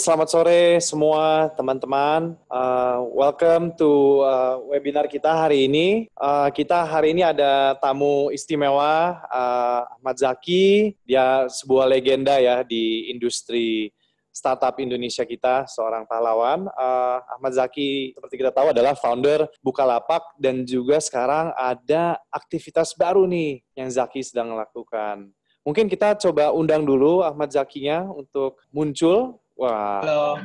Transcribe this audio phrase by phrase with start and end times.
[0.00, 2.32] Selamat sore semua teman-teman.
[2.48, 6.08] Uh, welcome to uh, webinar kita hari ini.
[6.16, 10.96] Uh, kita hari ini ada tamu istimewa, uh, Ahmad Zaki.
[11.04, 13.92] Dia sebuah legenda ya di industri
[14.32, 16.64] startup Indonesia kita, seorang pahlawan.
[16.72, 23.28] Uh, Ahmad Zaki, seperti kita tahu, adalah founder Bukalapak dan juga sekarang ada aktivitas baru
[23.28, 25.28] nih yang Zaki sedang lakukan.
[25.60, 29.36] Mungkin kita coba undang dulu Ahmad Zakinya untuk muncul.
[29.60, 30.00] Wah.
[30.00, 30.40] Halo.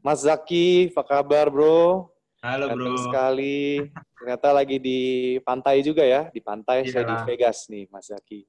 [0.00, 2.08] Mas Zaki, apa kabar bro?
[2.40, 3.04] Halo Ganteng bro.
[3.04, 3.92] sekali.
[4.16, 5.00] Ternyata lagi di
[5.44, 6.88] pantai juga ya, di pantai.
[6.88, 7.28] Saya di Iyalah.
[7.28, 8.48] Vegas nih, Mas Zaki.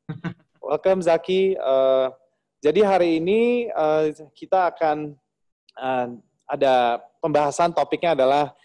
[0.63, 1.59] Welcome Zaki.
[1.59, 2.07] Eh,
[2.63, 5.19] jadi hari ini eh, kita akan
[5.83, 6.07] eh,
[6.47, 8.55] ada pembahasan topiknya adalah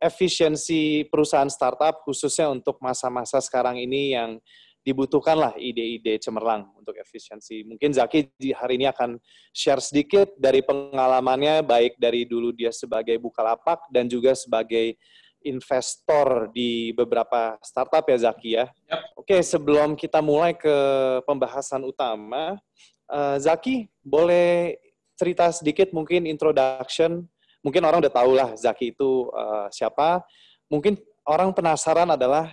[0.00, 4.40] efisiensi perusahaan startup khususnya untuk masa-masa sekarang ini yang
[4.84, 7.64] dibutuhkanlah ide-ide cemerlang untuk efisiensi.
[7.64, 9.16] Mungkin Zaki hari ini akan
[9.50, 15.00] share sedikit dari pengalamannya, baik dari dulu dia sebagai Bukalapak dan juga sebagai
[15.44, 18.66] investor di beberapa startup ya Zaki ya.
[18.68, 19.00] Yap.
[19.16, 20.76] Oke, sebelum kita mulai ke
[21.24, 22.60] pembahasan utama,
[23.08, 24.76] eh, Zaki boleh
[25.16, 27.24] cerita sedikit mungkin introduction.
[27.64, 30.20] Mungkin orang udah tahu lah Zaki itu eh, siapa.
[30.68, 32.52] Mungkin orang penasaran adalah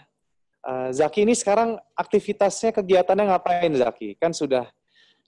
[0.65, 4.17] eh, Zaki ini sekarang aktivitasnya kegiatannya ngapain Zaki?
[4.17, 4.69] Kan sudah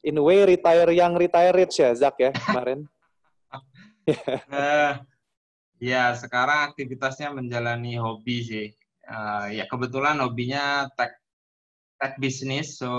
[0.03, 2.86] in a way retire yang retire rich ya Zak ya kemarin.
[4.52, 4.94] Eh,
[5.80, 8.67] ya sekarang aktivitasnya menjalani hobi sih.
[9.04, 11.16] Eh, ya kebetulan hobinya tech
[12.00, 12.92] tech bisnis, so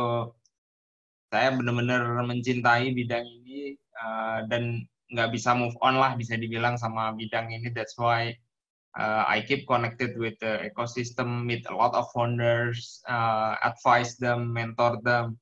[1.28, 4.80] saya benar-benar mencintai bidang ini eh, dan
[5.12, 7.68] nggak bisa move on lah bisa dibilang sama bidang ini.
[7.68, 8.32] That's why
[8.98, 14.54] uh, I keep connected with the ecosystem, meet a lot of founders, uh, advise them,
[14.54, 15.38] mentor them,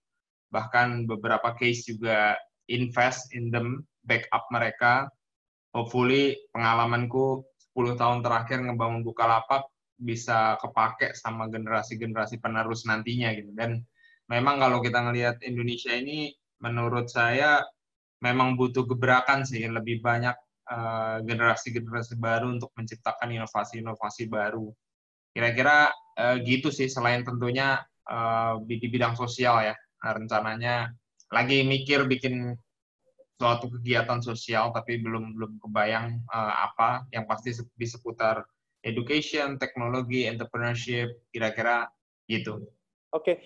[0.52, 2.36] bahkan beberapa case juga
[2.68, 5.08] invest in them, backup mereka.
[5.72, 9.64] Hopefully pengalamanku 10 tahun terakhir ngebangun Bukalapak
[9.96, 13.56] bisa kepake sama generasi-generasi penerus nantinya gitu.
[13.56, 13.80] Dan
[14.28, 17.64] memang kalau kita ngelihat Indonesia ini menurut saya
[18.20, 20.36] memang butuh gebrakan sih, lebih banyak
[20.68, 24.70] eh, generasi-generasi baru untuk menciptakan inovasi-inovasi baru.
[25.32, 29.74] Kira-kira eh, gitu sih, selain tentunya eh, di bidang sosial ya.
[30.02, 30.74] Nah, rencananya
[31.32, 32.52] lagi mikir bikin
[33.40, 37.06] suatu kegiatan sosial, tapi belum belum kebayang eh, apa.
[37.10, 38.44] Yang pasti di seputar
[38.82, 41.86] education, teknologi, entrepreneurship, kira-kira
[42.26, 42.66] gitu.
[43.12, 43.38] Oke,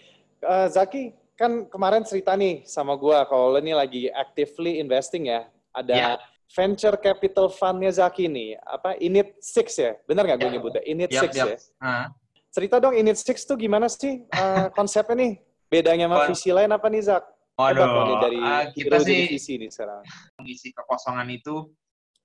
[0.47, 5.49] Eh, Zaki kan kemarin cerita nih sama gua kalau lo ini lagi actively investing ya.
[5.73, 6.09] Ada Ya.
[6.51, 9.99] Venture capital fund-nya Zaki nih, apa Init Six ya?
[10.07, 10.55] Benar nggak gue Ya.
[10.59, 10.83] nyebutnya?
[10.87, 11.57] Init Six ya?
[11.83, 12.07] Nah,
[12.55, 15.33] Cerita dong Init Six tuh gimana sih eh, konsepnya nih?
[15.67, 17.25] Bedanya sama visi lain apa nih Zak?
[17.57, 20.05] Waduh, dari ah, kita sih visi nih sekarang.
[20.39, 21.73] mengisi kekosongan itu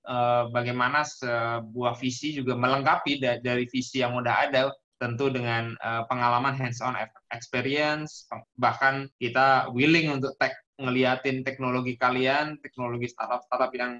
[0.06, 4.70] eh, bagaimana sebuah visi juga melengkapi da- dari visi yang udah ada
[5.02, 6.94] tentu dengan eh, pengalaman hands-on
[7.34, 13.98] experience bahkan kita willing untuk tek ngeliatin teknologi kalian teknologi startup-startup yang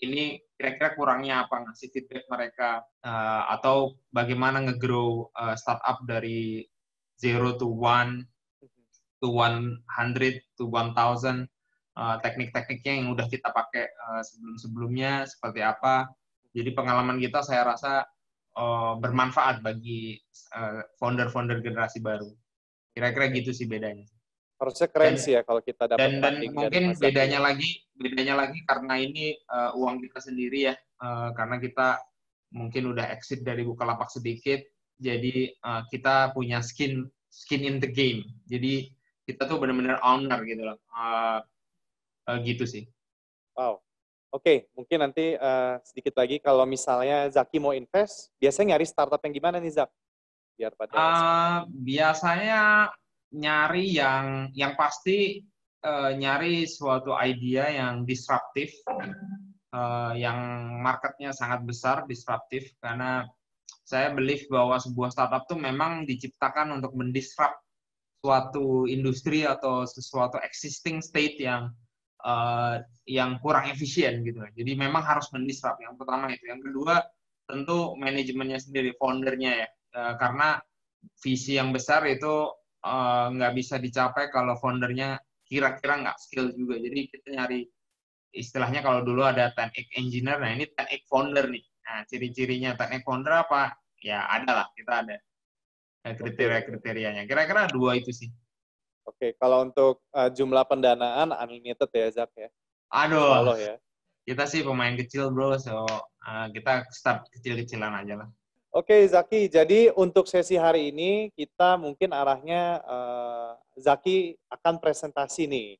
[0.00, 6.64] ini kira-kira kurangnya apa ngasih feedback mereka eh, atau bagaimana nge-grow eh, startup dari
[7.20, 8.24] zero to one
[9.20, 10.96] to 100 to 1000
[12.00, 16.08] uh, teknik-tekniknya yang udah kita pakai uh, sebelum-sebelumnya seperti apa.
[16.56, 18.08] Jadi pengalaman kita saya rasa
[18.56, 20.18] uh, bermanfaat bagi
[20.56, 22.32] uh, founder-founder generasi baru.
[22.96, 24.08] Kira-kira gitu sih bedanya.
[24.60, 27.00] Harusnya keren Dan- sih ya kalau kita dapat Dan dan mungkin Zaki.
[27.00, 30.74] bedanya lagi bedanya lagi karena ini uh, uang kita sendiri ya.
[31.00, 31.96] Uh, karena kita
[32.52, 34.60] mungkin udah exit dari Bukalapak sedikit.
[35.00, 38.20] Jadi uh, kita punya skin skin in the game.
[38.44, 38.92] Jadi
[39.24, 40.76] kita tuh benar-benar owner gitu loh.
[40.92, 41.40] Uh,
[42.28, 42.84] uh, gitu sih.
[43.56, 43.80] Wow.
[44.30, 49.34] Oke, mungkin nanti eh, sedikit lagi kalau misalnya Zaki mau invest, biasanya nyari startup yang
[49.34, 49.90] gimana nih Zak?
[50.54, 52.94] Biar pada Uh, biasanya
[53.30, 55.42] nyari yang yang pasti
[55.86, 58.74] uh, nyari suatu idea yang disruptif,
[59.74, 60.38] uh, yang
[60.82, 63.26] marketnya sangat besar, disruptif karena
[63.86, 67.58] saya believe bahwa sebuah startup tuh memang diciptakan untuk mendisrupt
[68.22, 71.74] suatu industri atau sesuatu existing state yang
[72.22, 72.78] uh,
[73.08, 74.44] yang kurang efisien gitu.
[74.54, 75.80] Jadi memang harus mendisrupt.
[75.82, 76.44] Yang pertama itu.
[76.46, 76.94] Yang kedua
[77.50, 79.68] tentu manajemennya sendiri, foundernya ya.
[79.90, 80.62] Uh, karena
[81.18, 86.78] visi yang besar itu uh, nggak bisa dicapai kalau foundernya kira-kira nggak skill juga.
[86.78, 87.60] Jadi kita nyari
[88.30, 91.64] istilahnya kalau dulu ada 10x engineer, nah ini 10x founder nih.
[91.90, 93.74] Nah, ciri-cirinya 10x founder apa?
[94.00, 95.16] Ya ada lah, kita ada
[96.06, 97.26] eh, kriteria-kriterianya.
[97.26, 98.30] Kira-kira dua itu sih.
[99.04, 102.48] Oke, kalau untuk uh, jumlah pendanaan unlimited ya Zak ya.
[102.94, 103.74] Aduh, Allah ya.
[104.22, 105.82] kita sih pemain kecil bro, so
[106.22, 108.28] uh, kita start kecil-kecilan aja lah.
[108.70, 115.74] Oke Zaki, jadi untuk sesi hari ini kita mungkin arahnya uh, Zaki akan presentasi nih.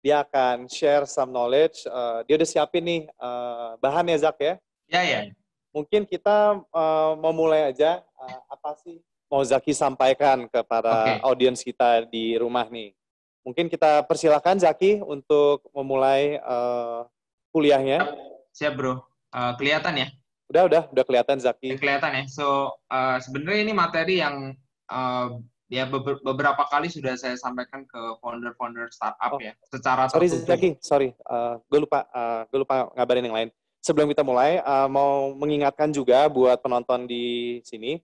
[0.00, 1.84] Dia akan share some knowledge.
[1.84, 4.56] Uh, dia udah siapin nih uh, bahan ya Zak ya?
[4.88, 5.20] Ya ya.
[5.68, 8.00] Mungkin kita uh, mau mulai aja.
[8.16, 11.20] Uh, apa sih mau Zaki sampaikan kepada okay.
[11.20, 12.96] audiens kita di rumah nih?
[13.44, 17.04] Mungkin kita persilakan Zaki untuk memulai uh,
[17.52, 18.16] kuliahnya.
[18.56, 19.04] Siap bro.
[19.28, 20.08] Uh, kelihatan ya?
[20.50, 21.78] Udah, udah, udah kelihatan Zaki.
[21.78, 22.24] Kelihatan ya.
[22.26, 24.58] So uh, sebenarnya ini materi yang
[24.90, 25.38] uh,
[25.70, 25.86] ya
[26.26, 29.38] beberapa kali sudah saya sampaikan ke founder-founder startup oh.
[29.38, 29.54] ya.
[29.70, 30.50] Secara sorry tertutup.
[30.50, 33.50] Zaki, sorry, uh, gue lupa, uh, gue lupa ngabarin yang lain.
[33.80, 38.02] Sebelum kita mulai, uh, mau mengingatkan juga buat penonton di sini,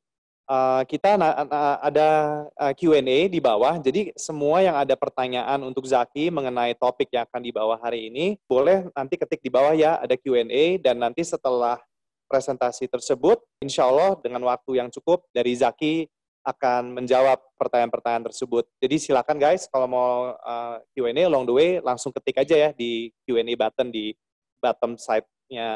[0.49, 2.09] uh, kita na na ada
[2.57, 3.77] uh, Q&A di bawah.
[3.83, 8.89] Jadi semua yang ada pertanyaan untuk Zaki mengenai topik yang akan dibawa hari ini, boleh
[8.95, 11.77] nanti ketik di bawah ya, ada Q&A dan nanti setelah
[12.27, 16.07] presentasi tersebut, insya Allah dengan waktu yang cukup dari Zaki
[16.47, 18.71] akan menjawab pertanyaan-pertanyaan tersebut.
[18.79, 23.11] Jadi silakan guys, kalau mau uh, Q&A along the way, langsung ketik aja ya di
[23.27, 24.15] Q&A button di
[24.63, 25.69] bottom side-nya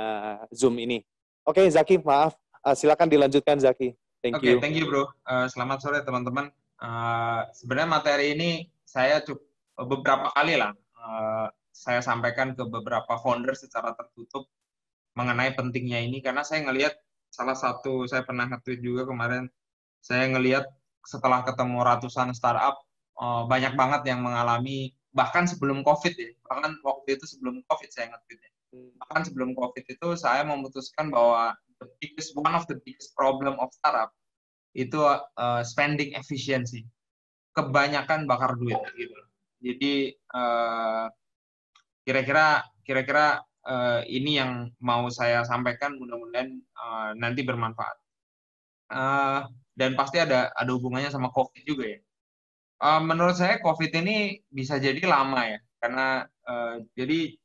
[0.55, 1.03] Zoom ini.
[1.43, 2.39] Oke, okay, Zaki, maaf.
[2.63, 3.91] Uh, silakan dilanjutkan, Zaki.
[4.23, 4.63] Thank okay, you.
[4.63, 5.11] thank you, bro.
[5.27, 6.55] Uh, selamat sore, teman-teman.
[6.79, 8.51] Uh, sebenarnya materi ini
[8.87, 9.51] saya cukup
[9.81, 14.49] beberapa kali lah uh, saya sampaikan ke beberapa founder secara tertutup
[15.15, 16.95] mengenai pentingnya ini karena saya ngelihat
[17.31, 19.47] salah satu saya pernah nge juga kemarin
[20.03, 20.67] saya ngelihat
[21.07, 22.83] setelah ketemu ratusan startup
[23.19, 28.15] uh, banyak banget yang mengalami bahkan sebelum covid ya bahkan waktu itu sebelum covid saya
[28.15, 28.51] nge ya.
[29.03, 33.71] bahkan sebelum covid itu saya memutuskan bahwa the biggest one of the biggest problem of
[33.75, 34.15] startup
[34.75, 34.99] itu
[35.39, 36.87] uh, spending efficiency
[37.55, 39.19] kebanyakan bakar duit gitu
[39.61, 39.95] jadi
[40.31, 41.07] uh,
[42.07, 47.97] kira-kira kira-kira uh, ini yang mau saya sampaikan mudah-mudahan uh, nanti bermanfaat.
[48.91, 49.47] Uh,
[49.79, 52.01] dan pasti ada ada hubungannya sama COVID juga ya.
[52.81, 57.37] Uh, menurut saya COVID ini bisa jadi lama ya, karena uh, jadi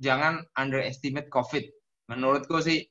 [0.00, 1.64] jangan underestimate COVID.
[2.08, 2.88] Menurutku sih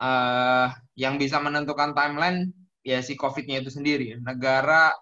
[0.00, 2.54] uh, yang bisa menentukan timeline
[2.86, 4.14] ya si COVID-nya itu sendiri.
[4.22, 4.94] Negara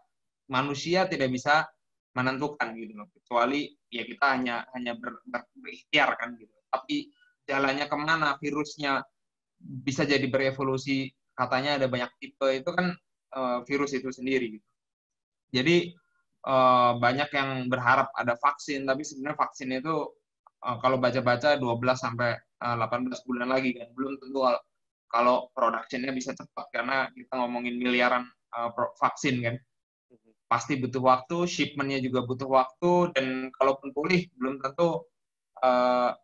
[0.48, 1.68] manusia tidak bisa
[2.14, 7.08] menentukan gitu loh, kecuali ya kita hanya hanya ber, ber, berikhtiar kan gitu tapi
[7.46, 9.04] jalannya ke mana virusnya
[9.60, 12.94] bisa jadi berevolusi katanya ada banyak tipe itu kan
[13.36, 14.66] uh, virus itu sendiri gitu.
[15.54, 15.94] Jadi
[16.46, 19.94] uh, banyak yang berharap ada vaksin tapi sebenarnya vaksin itu
[20.66, 21.62] uh, kalau baca-baca 12
[21.94, 22.34] sampai
[22.64, 24.40] uh, 18 bulan lagi kan belum tentu
[25.06, 29.56] kalau produksinya bisa cepat karena kita ngomongin miliaran uh, vaksin kan
[30.54, 35.02] pasti butuh waktu, shipmentnya juga butuh waktu, dan kalaupun pulih belum tentu
[35.64, 36.14] uh,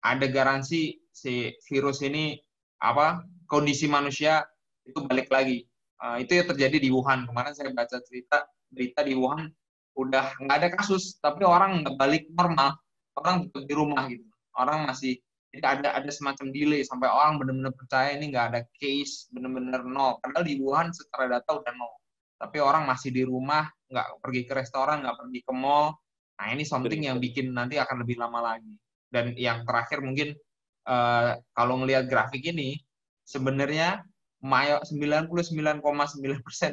[0.00, 2.36] ada garansi si virus ini
[2.80, 4.40] apa kondisi manusia
[4.88, 5.68] itu balik lagi.
[6.00, 7.28] Uh, itu yang terjadi di Wuhan.
[7.28, 9.52] Kemarin saya baca cerita berita di Wuhan
[10.00, 12.72] udah nggak ada kasus, tapi orang nggak balik normal,
[13.20, 14.24] orang tetap di rumah gitu.
[14.56, 15.20] Orang masih
[15.50, 20.16] jadi ada ada semacam delay sampai orang benar-benar percaya ini nggak ada case benar-benar nol.
[20.24, 21.92] Padahal di Wuhan secara data udah nol.
[22.40, 25.92] Tapi orang masih di rumah, nggak pergi ke restoran, nggak pergi ke mall.
[26.40, 28.72] Nah ini something yang bikin nanti akan lebih lama lagi
[29.10, 30.38] dan yang terakhir mungkin
[30.86, 32.78] uh, kalau melihat grafik ini
[33.26, 34.02] sebenarnya
[34.40, 35.84] 99,9%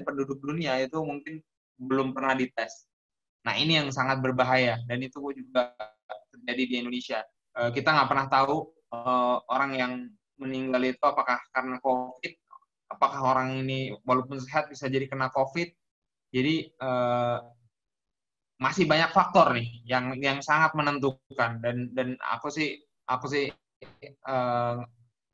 [0.07, 1.43] penduduk dunia itu mungkin
[1.75, 2.87] belum pernah dites.
[3.43, 5.75] Nah ini yang sangat berbahaya dan itu juga
[6.31, 7.19] terjadi di Indonesia.
[7.51, 9.93] Uh, kita nggak pernah tahu uh, orang yang
[10.39, 12.33] meninggal itu apakah karena COVID,
[12.93, 15.69] apakah orang ini walaupun sehat bisa jadi kena COVID.
[16.31, 17.39] Jadi uh,
[18.57, 21.61] masih banyak faktor nih yang yang sangat menentukan.
[21.61, 23.45] Dan dan aku sih aku sih
[24.25, 24.81] uh,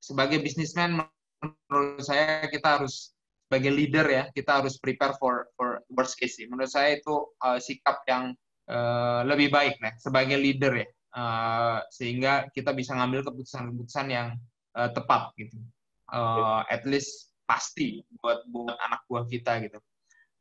[0.04, 1.00] sebagai bisnismen
[1.44, 3.16] menurut saya kita harus
[3.48, 6.46] sebagai leader ya kita harus prepare for for worst case sih.
[6.52, 8.36] Menurut saya itu uh, sikap yang
[8.68, 10.88] uh, lebih baik nih sebagai leader ya.
[11.14, 14.34] Uh, sehingga kita bisa ngambil keputusan-keputusan yang
[14.76, 15.62] uh, tepat gitu.
[16.10, 19.78] Uh, at least pasti buat buat anak buah kita gitu.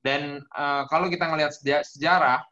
[0.03, 1.53] Dan uh, kalau kita ngelihat
[1.87, 2.43] sejarah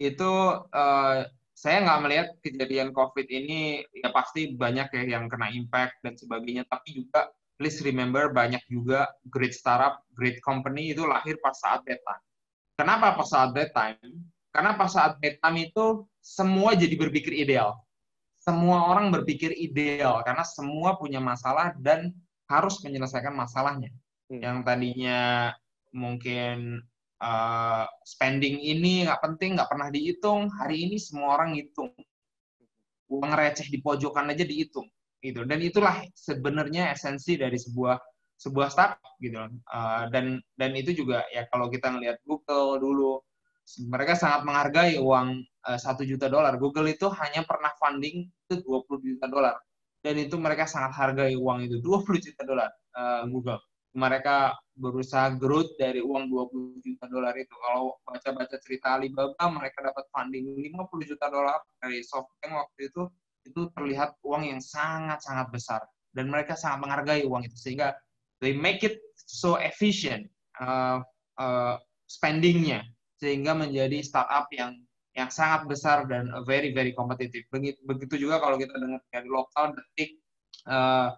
[0.00, 0.32] itu
[0.72, 6.16] uh, saya nggak melihat kejadian COVID ini ya pasti banyak ya yang kena impact dan
[6.16, 7.28] sebagainya, tapi juga
[7.60, 12.24] please remember banyak juga great startup, great company itu lahir pas saat bad time.
[12.80, 14.24] Kenapa pas saat bad time?
[14.56, 17.76] Karena pas saat bad time itu semua jadi berpikir ideal.
[18.40, 22.16] Semua orang berpikir ideal karena semua punya masalah dan
[22.48, 23.92] harus menyelesaikan masalahnya.
[24.32, 24.40] Hmm.
[24.40, 25.20] Yang tadinya
[25.92, 26.80] mungkin
[27.22, 30.48] uh, spending ini nggak penting, nggak pernah dihitung.
[30.50, 31.92] Hari ini semua orang hitung.
[33.10, 34.88] Uang receh di pojokan aja dihitung.
[35.20, 37.92] gitu dan itulah sebenarnya esensi dari sebuah
[38.40, 43.20] sebuah startup gitu uh, dan dan itu juga ya kalau kita ngelihat Google dulu
[43.92, 45.44] mereka sangat menghargai uang
[45.76, 49.60] satu uh, juta dolar Google itu hanya pernah funding itu 20 juta dolar
[50.00, 53.60] dan itu mereka sangat hargai uang itu 20 juta dolar uh, Google
[53.90, 57.50] mereka berusaha growth dari uang 20 juta dolar itu.
[57.50, 63.02] Kalau baca-baca cerita Alibaba, mereka dapat funding 50 juta dolar dari SoftBank waktu itu,
[63.50, 65.80] itu terlihat uang yang sangat-sangat besar.
[66.14, 67.56] Dan mereka sangat menghargai uang itu.
[67.58, 67.98] Sehingga
[68.38, 70.30] they make it so efficient
[70.62, 71.02] uh,
[71.42, 71.74] uh,
[72.06, 72.86] spendingnya.
[73.18, 74.78] Sehingga menjadi startup yang
[75.18, 76.94] yang sangat besar dan very, very.
[76.94, 80.16] Begitu, begitu juga kalau kita dengar dari lokal, detik,
[80.70, 81.10] uh,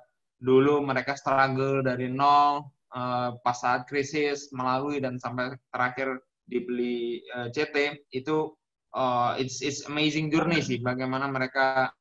[0.43, 6.19] dulu mereka struggle dari nol uh, pas saat krisis melalui dan sampai terakhir
[6.51, 8.51] dibeli uh, eh, CT itu
[8.99, 11.95] uh, it's it's amazing journey sih bagaimana mereka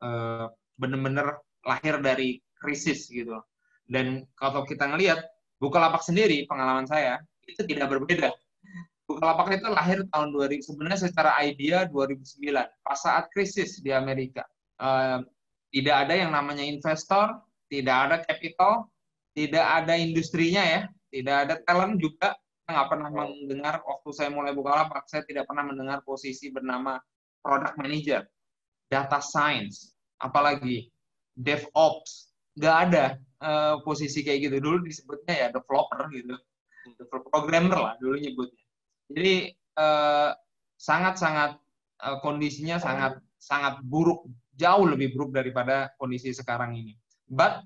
[0.00, 0.48] uh,
[0.80, 3.36] benar-benar lahir dari krisis gitu.
[3.84, 5.20] Dan kalau kita ngelihat
[5.62, 8.34] Bukalapak sendiri pengalaman saya itu tidak berbeda.
[9.06, 12.50] Bukalapak itu lahir tahun 2000 sebenarnya secara idea 2009
[12.82, 14.42] pas saat krisis di Amerika.
[14.82, 15.22] Uh,
[15.72, 17.40] tidak ada yang namanya investor,
[17.72, 18.92] tidak ada capital,
[19.32, 22.36] tidak ada industrinya ya, tidak ada talent juga.
[22.62, 27.00] Saya nggak pernah mendengar waktu saya mulai buka lapak, saya tidak pernah mendengar posisi bernama
[27.40, 28.22] product manager,
[28.92, 30.92] data science, apalagi
[31.32, 33.04] DevOps, nggak ada
[33.40, 34.56] uh, posisi kayak gitu.
[34.60, 36.36] Dulu disebutnya ya developer gitu,
[36.84, 38.64] developer programmer lah dulu nyebutnya.
[39.08, 39.34] Jadi
[39.80, 40.30] uh,
[40.76, 41.56] sangat-sangat
[42.04, 46.94] uh, kondisinya sangat sangat buruk jauh lebih buruk daripada kondisi sekarang ini.
[47.28, 47.64] But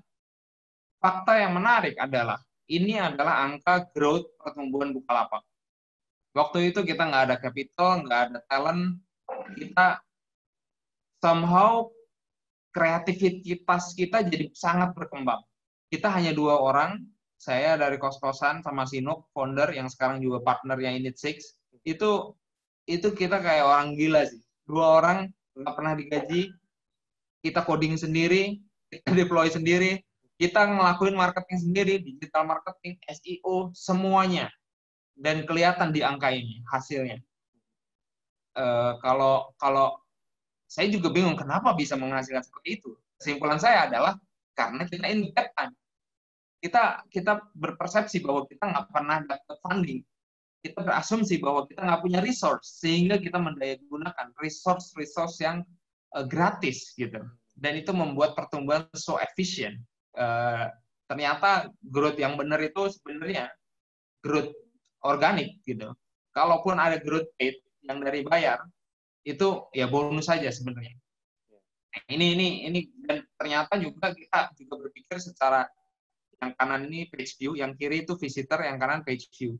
[1.03, 5.43] fakta yang menarik adalah ini adalah angka growth pertumbuhan Bukalapak.
[6.35, 9.01] Waktu itu kita nggak ada capital, nggak ada talent,
[9.57, 9.99] kita
[11.17, 11.89] somehow
[12.75, 15.41] kreativitas kita jadi sangat berkembang.
[15.89, 17.01] Kita hanya dua orang,
[17.39, 22.35] saya dari kos-kosan sama Sinuk, founder yang sekarang juga partner yang Init Six, itu
[22.85, 24.43] itu kita kayak orang gila sih.
[24.67, 26.53] Dua orang nggak pernah digaji,
[27.47, 28.59] kita coding sendiri,
[28.91, 30.03] kita deploy sendiri,
[30.37, 34.51] kita ngelakuin marketing sendiri, digital marketing, SEO, semuanya.
[35.17, 37.17] Dan kelihatan di angka ini hasilnya.
[38.53, 39.97] Uh, kalau kalau
[40.69, 42.93] saya juga bingung kenapa bisa menghasilkan seperti itu.
[43.17, 44.13] Kesimpulan saya adalah
[44.53, 45.73] karena kita independen.
[46.61, 50.05] Kita kita berpersepsi bahwa kita nggak pernah dapat funding.
[50.61, 55.65] Kita berasumsi bahwa kita nggak punya resource sehingga kita mendaya gunakan resource-resource yang
[56.15, 57.23] uh, gratis gitu
[57.57, 59.81] dan itu membuat pertumbuhan so efisien
[60.15, 60.69] uh,
[61.09, 63.49] ternyata growth yang benar itu sebenarnya
[64.21, 64.53] growth
[65.03, 65.91] organik gitu
[66.31, 68.61] kalaupun ada growth paid yang dari bayar
[69.27, 70.95] itu ya bonus saja sebenarnya
[72.07, 75.65] ini ini ini dan ternyata juga kita juga berpikir secara
[76.37, 79.57] yang kanan ini page view, yang kiri itu visitor, yang kanan page view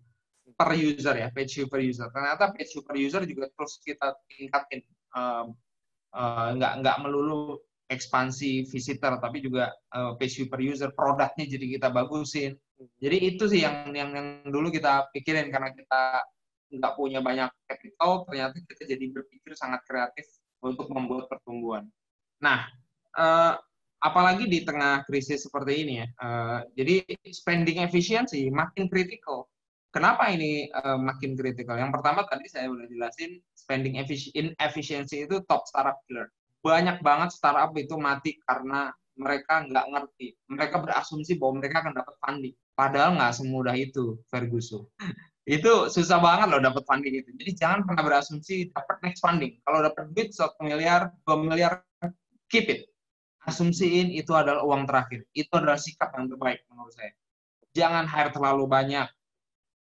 [0.54, 2.08] per user ya, page view per user.
[2.14, 4.82] Ternyata page view per user juga terus kita tingkatin.
[5.18, 5.58] Um,
[6.16, 12.56] uh, nggak melulu ekspansi visitor tapi juga uh, page per user produknya jadi kita bagusin.
[13.02, 16.22] Jadi itu sih yang yang yang dulu kita pikirin karena kita
[16.68, 20.28] nggak punya banyak capital ternyata kita jadi berpikir sangat kreatif
[20.60, 21.88] untuk membuat pertumbuhan.
[22.44, 22.68] Nah
[23.16, 23.56] uh,
[24.04, 27.02] apalagi di tengah krisis seperti ini ya uh, jadi
[27.34, 29.50] spending efficiency makin kritikal
[29.88, 31.80] Kenapa ini uh, makin kritikal?
[31.80, 33.96] Yang pertama tadi saya udah jelasin spending
[34.60, 36.28] efficiency itu top startup killer.
[36.60, 40.38] Banyak banget startup itu mati karena mereka nggak ngerti.
[40.52, 42.56] Mereka berasumsi bahwa mereka akan dapat funding.
[42.78, 44.86] Padahal nggak semudah itu, Ferguson.
[45.48, 47.30] itu susah banget loh dapat funding itu.
[47.40, 49.58] Jadi jangan pernah berasumsi dapat next funding.
[49.64, 51.74] Kalau dapat duit satu miliar, dua miliar,
[52.52, 52.86] keep it.
[53.48, 55.24] Asumsiin itu adalah uang terakhir.
[55.32, 57.16] Itu adalah sikap yang terbaik menurut saya.
[57.72, 59.08] Jangan hire terlalu banyak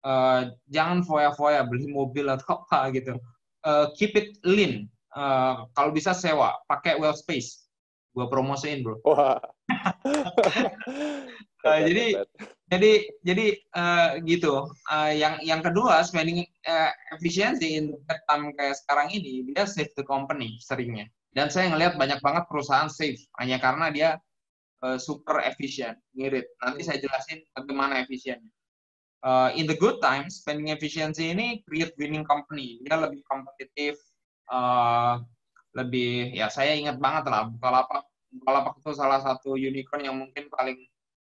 [0.06, 3.18] uh, jangan foya-foya beli mobil atau apa gitu.
[3.62, 4.90] Uh, keep it lean.
[5.14, 7.68] Uh, kalau bisa sewa, pakai well space.
[8.12, 9.00] Gua promosiin, Bro.
[9.08, 9.40] Wah.
[11.68, 12.26] uh, jadi
[12.68, 12.92] jadi
[13.24, 14.68] jadi uh, gitu.
[14.90, 19.94] Uh, yang yang kedua spending uh, efficiency in the time kayak sekarang ini dia save
[19.96, 21.08] the company seringnya.
[21.32, 24.10] Dan saya ngelihat banyak banget perusahaan save hanya karena dia
[24.84, 26.44] uh, super efisien, ngirit.
[26.60, 28.52] Nanti saya jelasin bagaimana efisiennya
[29.26, 33.98] uh, in the good times spending efficiency ini create winning company dia lebih kompetitif
[34.50, 35.22] uh,
[35.78, 40.80] lebih ya saya ingat banget lah Bukalapak Bukalapak itu salah satu unicorn yang mungkin paling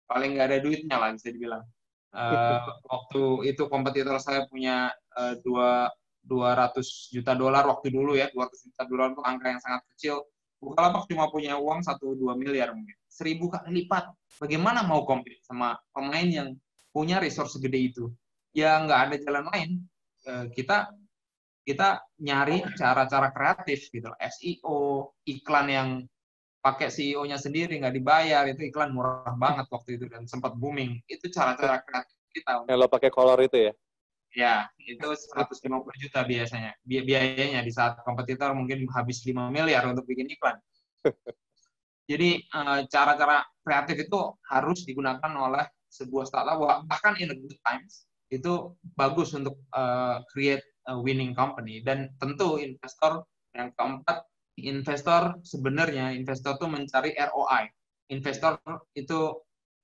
[0.07, 1.63] paling nggak ada duitnya lah bisa dibilang
[2.11, 3.23] uh, waktu
[3.55, 5.87] itu kompetitor saya punya uh, dua
[6.23, 6.79] 200
[7.11, 10.23] juta dolar waktu dulu ya 200 juta dolar itu angka yang sangat kecil
[10.63, 12.95] Bukalapak cuma punya uang 1-2 miliar mungkin.
[13.11, 14.15] Seribu kali lipat.
[14.39, 16.55] Bagaimana mau compete sama pemain yang
[16.93, 18.13] punya resource segede itu?
[18.53, 19.69] Ya nggak ada jalan lain.
[20.29, 20.93] Eh, kita
[21.65, 24.13] kita nyari cara-cara kreatif gitu.
[24.19, 25.89] SEO, iklan yang
[26.63, 31.01] pakai CEO-nya sendiri nggak dibayar itu iklan murah banget waktu itu dan sempat booming.
[31.09, 32.63] Itu cara-cara kreatif kita.
[32.69, 33.73] Yang lo pakai color itu ya?
[34.33, 35.69] Ya, itu 150
[36.01, 36.73] juta biasanya.
[36.81, 40.57] Bi biayanya di saat kompetitor mungkin habis 5 miliar untuk bikin iklan.
[42.11, 44.19] Jadi eh, cara-cara kreatif itu
[44.49, 46.57] harus digunakan oleh sebuah startup
[46.89, 52.57] bahkan in a good times itu bagus untuk uh, create a winning company dan tentu
[52.57, 53.21] investor
[53.53, 54.25] yang keempat
[54.57, 57.69] investor sebenarnya investor tuh mencari ROI.
[58.09, 58.57] Investor
[58.93, 59.37] itu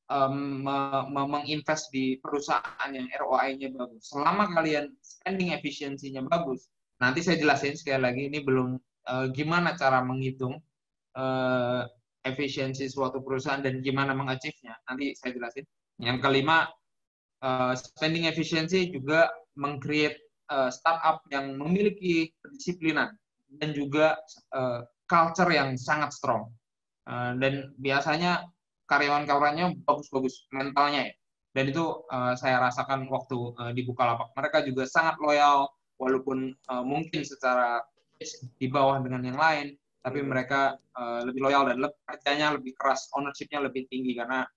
[0.09, 0.65] um,
[1.09, 4.13] menginvest di perusahaan yang ROI-nya bagus.
[4.13, 6.69] Selama kalian spending efisiensinya bagus,
[7.01, 8.77] nanti saya jelasin sekali lagi ini belum
[9.09, 10.57] uh, gimana cara menghitung
[11.17, 11.81] uh,
[12.25, 14.75] efisiensi suatu perusahaan dan gimana mengachieve-nya.
[14.89, 15.65] Nanti saya jelasin.
[15.99, 16.71] Yang kelima,
[17.43, 19.27] uh, spending efisiensi juga
[19.59, 23.11] mengcreate uh, startup yang memiliki kedisiplinan
[23.59, 24.15] dan juga
[24.55, 26.47] uh, culture yang sangat strong.
[27.09, 28.47] Uh, dan biasanya
[28.87, 31.13] karyawan-karyawannya bagus-bagus mentalnya ya.
[31.49, 34.31] Dan itu uh, saya rasakan waktu uh, di Bukalapak.
[34.37, 35.65] Mereka juga sangat loyal,
[35.99, 37.83] walaupun uh, mungkin secara
[38.59, 43.11] di bawah dengan yang lain, tapi mereka uh, lebih loyal dan lebih kerjanya lebih keras,
[43.15, 44.47] ownership-nya lebih tinggi karena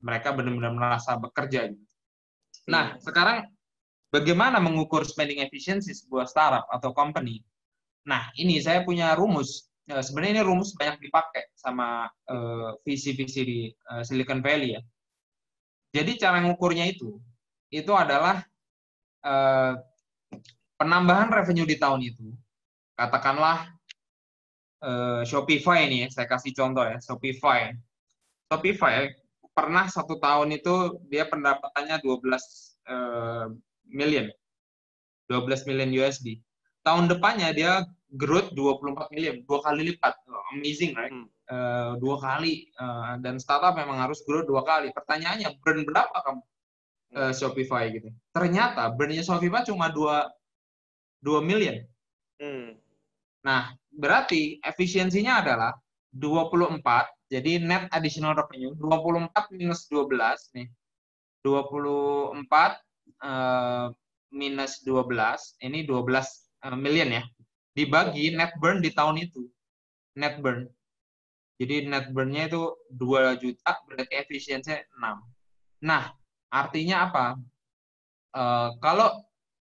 [0.00, 1.72] mereka benar-benar merasa bekerja.
[2.68, 3.00] Nah, hmm.
[3.02, 3.38] sekarang
[4.12, 7.40] bagaimana mengukur spending efficiency sebuah startup atau company?
[8.06, 13.58] Nah, ini saya punya rumus ya, sebenarnya ini rumus banyak dipakai sama uh, visi-visi di
[13.90, 14.82] uh, Silicon Valley ya.
[15.94, 17.16] Jadi cara mengukurnya itu
[17.70, 18.42] itu adalah
[19.24, 19.74] uh,
[20.76, 22.34] penambahan revenue di tahun itu.
[22.98, 23.70] Katakanlah
[24.84, 27.72] uh, Shopify ini, saya kasih contoh ya, Shopify.
[28.46, 29.10] Shopify
[29.56, 32.28] pernah satu tahun itu dia pendapatannya 12
[32.92, 33.48] uh,
[33.88, 34.28] million,
[35.32, 36.44] 12 million USD.
[36.84, 40.14] Tahun depannya dia growth 24 miliar, dua kali lipat.
[40.28, 41.10] Oh, amazing, right?
[41.10, 41.26] Hmm.
[41.48, 42.68] Uh, dua kali.
[42.76, 44.92] Uh, dan startup memang harus grow dua kali.
[44.94, 46.42] Pertanyaannya, burn berapa kamu
[47.16, 48.12] uh, Shopify gitu?
[48.30, 50.30] Ternyata burnnya Shopify cuma dua
[51.18, 51.82] dua miliar.
[52.38, 52.78] Hmm.
[53.42, 55.72] Nah, berarti efisiensinya adalah
[56.14, 56.82] 24,
[57.26, 60.68] jadi net additional revenue, 24 minus 12 nih.
[61.42, 62.42] 24
[63.22, 63.86] uh,
[64.34, 66.02] minus 12, ini 12
[66.66, 67.24] uh, million ya
[67.76, 69.44] dibagi net burn di tahun itu.
[70.16, 70.64] Net burn.
[71.60, 75.84] Jadi net burn-nya itu 2 juta, berarti efisiensinya 6.
[75.84, 76.08] Nah,
[76.48, 77.26] artinya apa?
[78.32, 79.12] Uh, kalau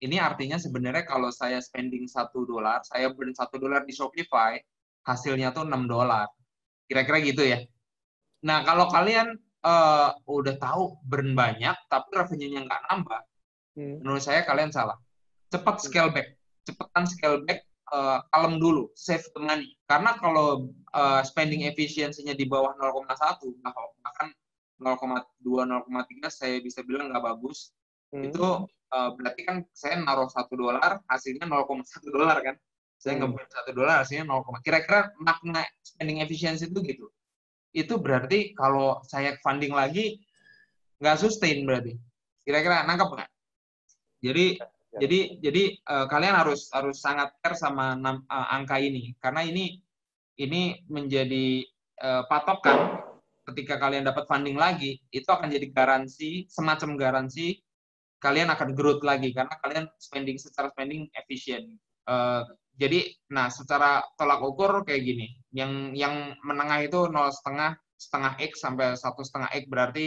[0.03, 4.59] ini artinya sebenarnya kalau saya spending 1 dolar, saya burn 1 dolar di Shopify,
[5.07, 6.27] hasilnya tuh 6 dolar.
[6.91, 7.63] Kira-kira gitu ya.
[8.43, 13.21] Nah, kalau kalian uh, udah tahu burn banyak, tapi revenue-nya nggak nambah,
[13.79, 14.03] hmm.
[14.03, 14.99] menurut saya kalian salah.
[15.47, 16.35] Cepat scale back.
[16.67, 17.63] Cepetan scale back
[17.95, 19.71] uh, kalem dulu, save the money.
[19.87, 23.07] Karena kalau uh, spending efisiensinya di bawah 0,1,
[24.03, 24.27] bahkan
[24.81, 27.71] 0,2, 0,3 saya bisa bilang nggak bagus.
[28.11, 28.27] Hmm.
[28.27, 32.55] Itu uh, berarti kan saya naruh satu dolar, hasilnya 0,1 dolar kan.
[33.01, 33.33] Saya hmm.
[33.33, 37.09] ngebuat satu dolar, hasilnya 0, kira-kira makna spending efisiensi itu gitu.
[37.73, 40.21] Itu berarti kalau saya funding lagi,
[41.01, 41.97] nggak sustain berarti.
[42.45, 43.29] Kira-kira nangkep nggak?
[44.21, 44.45] Jadi
[44.91, 45.07] Ya.
[45.07, 49.79] Jadi jadi uh, kalian harus harus sangat care sama uh, angka ini karena ini
[50.35, 51.63] ini menjadi
[52.03, 52.99] uh, patokan
[53.47, 57.63] ketika kalian dapat funding lagi itu akan jadi garansi semacam garansi
[58.19, 61.79] kalian akan growth lagi karena kalian spending secara spending efisien.
[62.03, 62.43] Uh,
[62.79, 65.27] jadi nah secara tolak ukur kayak gini.
[65.51, 70.05] Yang yang menengah itu nol setengah setengah x sampai satu setengah x berarti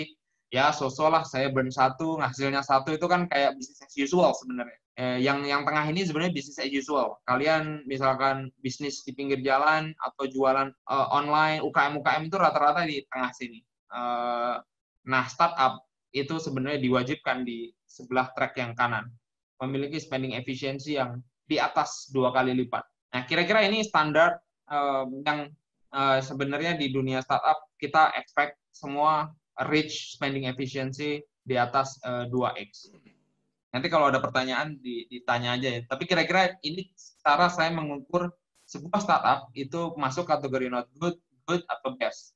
[0.51, 4.79] ya sosok lah saya burn satu hasilnya satu itu kan kayak bisnis as usual sebenarnya.
[4.95, 7.19] Eh, yang yang tengah ini sebenarnya bisnis as usual.
[7.27, 13.03] Kalian misalkan bisnis di pinggir jalan atau jualan uh, online UKM UKM itu rata-rata di
[13.11, 13.59] tengah sini.
[13.91, 14.59] Uh,
[15.07, 15.83] nah startup
[16.15, 19.11] itu sebenarnya diwajibkan di sebelah track yang kanan.
[19.59, 25.51] Memiliki spending efisiensi yang di atas dua kali lipat nah kira-kira ini standar uh, yang
[25.95, 29.31] uh, sebenarnya di dunia startup kita expect semua
[29.71, 32.91] reach spending efficiency di atas uh, eh, 2x.
[33.71, 35.81] Nanti kalau ada pertanyaan ditanya aja ya.
[35.85, 38.31] Tapi kira-kira ini cara saya mengukur
[38.65, 42.33] sebuah startup itu masuk kategori not good, good atau best.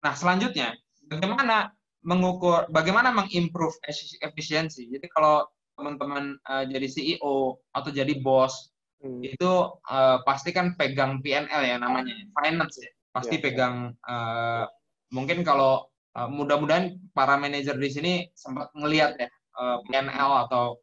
[0.00, 0.78] Nah, selanjutnya
[1.10, 1.74] bagaimana
[2.06, 3.74] mengukur bagaimana mengimprove
[4.22, 4.86] efisiensi.
[4.86, 5.42] Jadi kalau
[5.76, 8.72] teman-teman uh, jadi CEO atau jadi bos
[9.04, 9.20] hmm.
[9.22, 9.52] itu
[9.86, 14.64] uh, pasti kan pegang PNL ya namanya, finance ya pasti yeah, pegang uh,
[15.12, 20.80] mungkin kalau uh, mudah-mudahan para manajer di sini sempat ngelihat ya uh, PNL atau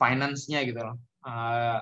[0.00, 0.96] finance-nya gitu loh.
[1.24, 1.80] Uh,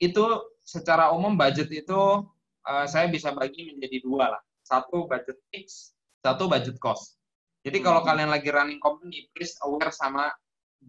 [0.00, 0.24] itu
[0.64, 2.24] secara umum budget itu
[2.68, 4.42] uh, saya bisa bagi menjadi dua lah.
[4.64, 5.92] Satu budget fix,
[6.24, 7.20] satu budget cost.
[7.64, 8.08] Jadi kalau hmm.
[8.08, 10.28] kalian lagi running company, please aware sama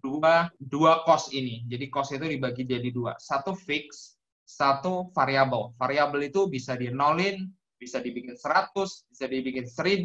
[0.02, 1.64] dua dua cost ini.
[1.70, 3.16] Jadi cost itu dibagi jadi dua.
[3.22, 5.76] Satu fix, satu variabel.
[5.80, 8.72] Variabel itu bisa di nolin, bisa dibikin 100,
[9.12, 10.04] bisa dibikin 1000,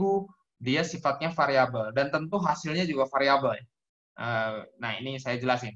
[0.60, 3.56] dia sifatnya variabel dan tentu hasilnya juga variabel.
[4.20, 5.72] Uh, nah, ini saya jelasin.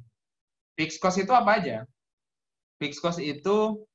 [0.77, 1.87] Fixed cost itu apa aja?
[2.83, 3.87] Fixed cost itu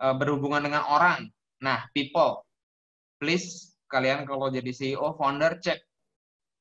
[0.00, 1.28] uh, berhubungan dengan orang.
[1.60, 2.46] Nah, people.
[3.20, 5.78] Please kalian kalau jadi CEO, founder cek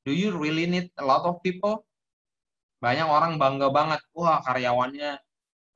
[0.05, 1.85] do you really need a lot of people?
[2.81, 5.21] Banyak orang bangga banget, wah karyawannya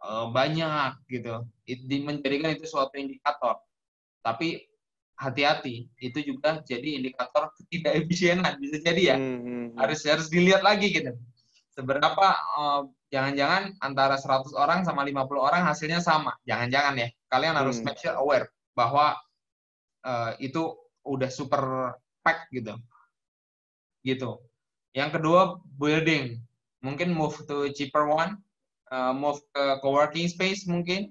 [0.02, 1.46] uh, banyak gitu.
[1.70, 3.62] It, menjadikan itu suatu indikator.
[4.26, 4.66] Tapi
[5.16, 9.68] hati-hati itu juga jadi indikator ketidakefisienan bisa jadi ya hmm, hmm, hmm.
[9.80, 11.16] harus harus dilihat lagi gitu
[11.72, 17.80] seberapa uh, jangan-jangan antara 100 orang sama 50 orang hasilnya sama jangan-jangan ya kalian harus
[17.80, 17.88] hmm.
[17.88, 19.16] make sure aware bahwa
[20.04, 20.76] uh, itu
[21.08, 22.76] udah super pack gitu
[24.04, 24.44] gitu
[24.92, 26.44] yang kedua building
[26.86, 28.38] mungkin move to cheaper one
[28.94, 31.10] uh, move ke co-working space mungkin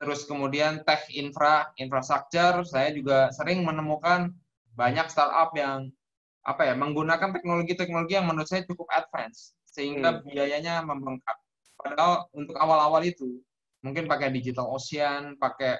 [0.00, 4.32] terus kemudian tech infra, infrastruktur, saya juga sering menemukan
[4.72, 5.92] banyak startup yang
[6.40, 10.24] apa ya menggunakan teknologi-teknologi yang menurut saya cukup advance sehingga hmm.
[10.24, 11.36] biayanya membengkak.
[11.76, 13.44] Padahal untuk awal-awal itu
[13.84, 15.76] mungkin pakai digital ocean, pakai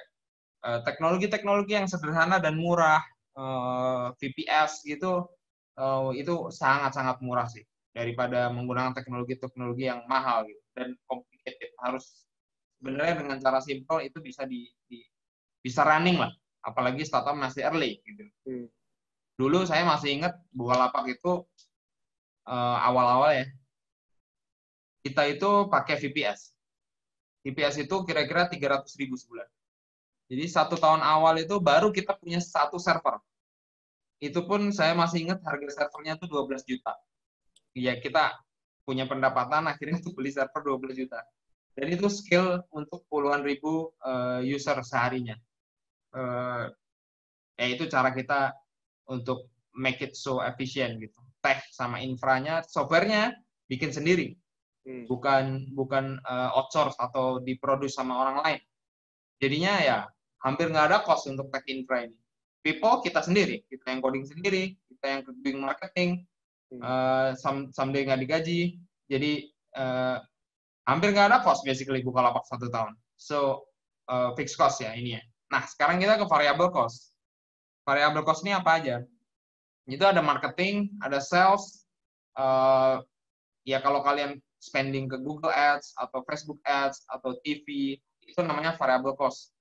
[0.69, 3.01] uh, teknologi-teknologi yang sederhana dan murah,
[3.33, 5.25] uh, VPS gitu,
[5.81, 10.63] uh, itu sangat-sangat murah sih daripada menggunakan teknologi-teknologi yang mahal gitu.
[10.75, 11.71] Dan complicated.
[11.79, 12.25] Harus
[12.79, 15.03] sebenarnya dengan cara simple itu bisa di, di
[15.59, 16.31] bisa running lah.
[16.63, 18.23] Apalagi startup masih early gitu.
[18.47, 18.67] Hmm.
[19.39, 21.41] dulu saya masih ingat Bukalapak itu
[22.45, 23.47] uh, awal-awal ya.
[25.01, 26.53] Kita itu pakai VPS
[27.41, 29.49] VPS itu kira-kira 300 ribu sebulan.
[30.29, 33.17] Jadi satu tahun awal itu baru kita punya satu server.
[34.21, 36.93] Itu pun saya masih ingat harga servernya itu 12 juta
[37.77, 38.35] ya kita
[38.83, 41.21] punya pendapatan akhirnya tuh beli server 12 juta
[41.75, 45.39] dan itu skill untuk puluhan ribu uh, user seharinya.
[46.11, 46.67] Uh,
[47.55, 48.51] ya itu cara kita
[49.07, 51.15] untuk make it so efficient gitu.
[51.39, 53.33] Tech sama infranya, softwarenya
[53.71, 54.35] bikin sendiri,
[54.83, 55.07] hmm.
[55.07, 58.61] bukan bukan uh, outsource atau diproduksi sama orang lain.
[59.39, 59.97] Jadinya ya
[60.43, 62.17] hampir nggak ada cost untuk tech infra ini.
[62.61, 66.27] People kita sendiri, kita yang coding sendiri, kita yang doing marketing,
[66.79, 67.35] uh,
[67.75, 68.79] someday nggak digaji.
[69.11, 70.23] Jadi uh,
[70.87, 72.95] hampir nggak ada cost basically lapak satu tahun.
[73.19, 73.67] So
[74.07, 75.21] uh, fixed cost ya ini ya.
[75.51, 77.11] Nah sekarang kita ke variable cost.
[77.83, 79.03] Variable cost ini apa aja?
[79.89, 81.83] Itu ada marketing, ada sales.
[82.39, 83.03] Uh,
[83.67, 89.17] ya kalau kalian spending ke Google Ads atau Facebook Ads atau TV itu namanya variable
[89.19, 89.51] cost.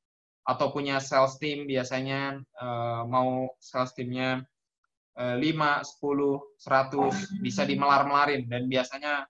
[0.46, 4.46] Atau punya sales team biasanya uh, mau sales teamnya
[5.18, 9.26] 5, 10, 100 bisa dimelar-melarin dan biasanya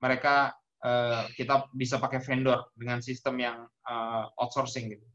[0.00, 5.06] mereka uh, kita bisa pakai vendor dengan sistem yang uh, outsourcing gitu.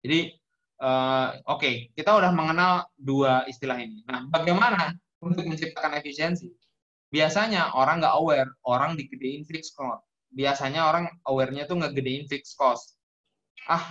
[0.00, 0.32] Jadi
[0.80, 4.00] uh, oke, okay, kita udah mengenal dua istilah ini.
[4.08, 6.48] Nah, bagaimana untuk menciptakan efisiensi?
[7.12, 10.00] Biasanya orang nggak aware, orang digedein fixed cost.
[10.30, 12.94] Biasanya orang aware-nya tuh ngegedein fixed cost.
[13.66, 13.82] Ah,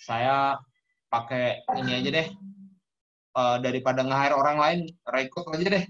[0.00, 0.56] saya
[1.12, 2.28] pakai ini aja deh.
[3.38, 5.86] Uh, daripada nge-hire orang lain, rekrut aja deh.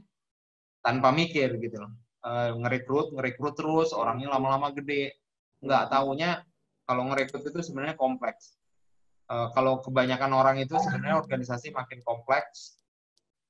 [0.85, 1.97] Tanpa mikir gitu loh.
[2.21, 5.17] Uh, ngerekrut ngerekrut terus orangnya lama-lama gede.
[5.65, 6.45] Nggak tahunya
[6.85, 8.61] kalau ngerekrut itu sebenarnya kompleks.
[9.33, 12.85] Uh, kalau kebanyakan orang itu sebenarnya organisasi makin kompleks.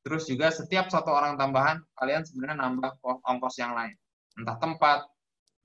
[0.06, 3.98] Terus juga setiap satu orang tambahan kalian sebenarnya nambah ongkos yang lain.
[4.38, 5.10] Entah tempat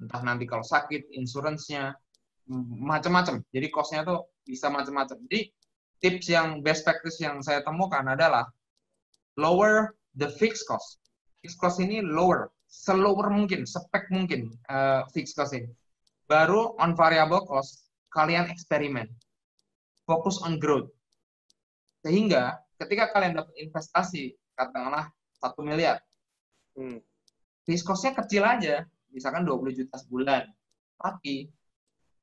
[0.01, 1.93] entah nanti kalau sakit insuransinya
[2.81, 5.47] macam-macam jadi costnya tuh bisa macam-macam jadi
[6.03, 8.51] tips yang best practice yang saya temukan adalah
[9.39, 10.99] lower the fixed cost
[11.39, 15.69] fixed cost ini lower selower mungkin, spek mungkin uh, fixed cost ini.
[16.25, 19.05] Baru on variable cost, kalian eksperimen.
[20.09, 20.89] Fokus on growth.
[22.01, 26.01] Sehingga ketika kalian dapat investasi, katakanlah satu miliar,
[26.73, 26.97] hmm.
[27.69, 30.49] fixed cost-nya kecil aja, misalkan 20 juta sebulan.
[30.97, 31.47] Tapi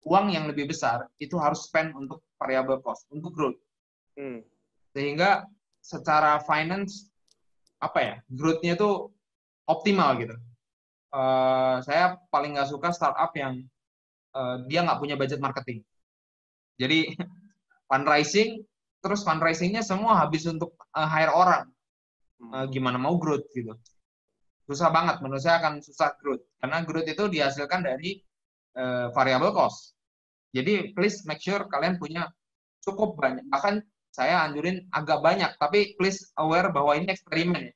[0.09, 3.61] uang yang lebih besar itu harus spend untuk variable cost, untuk growth.
[4.21, 4.45] Hmm.
[4.93, 5.49] Sehingga
[5.81, 7.09] secara finance
[7.81, 9.09] apa ya, growth-nya tuh
[9.65, 10.37] optimal gitu.
[11.09, 13.65] Uh, saya paling nggak suka startup yang
[14.37, 15.81] uh, dia nggak punya budget marketing.
[16.77, 17.17] Jadi
[17.91, 18.61] fundraising
[19.01, 21.65] terus fundraisingnya semua habis untuk uh, hire orang.
[22.41, 23.73] Uh, gimana mau growth gitu.
[24.69, 26.45] Susah banget, menurut saya akan susah growth.
[26.61, 28.21] Karena growth itu dihasilkan dari
[28.77, 29.97] uh, variable cost.
[30.53, 32.29] Jadi please make sure kalian punya
[32.85, 33.45] cukup banyak.
[33.49, 33.81] Bahkan
[34.11, 37.75] saya anjurin agak banyak, tapi please aware bahwa ini eksperimen ya.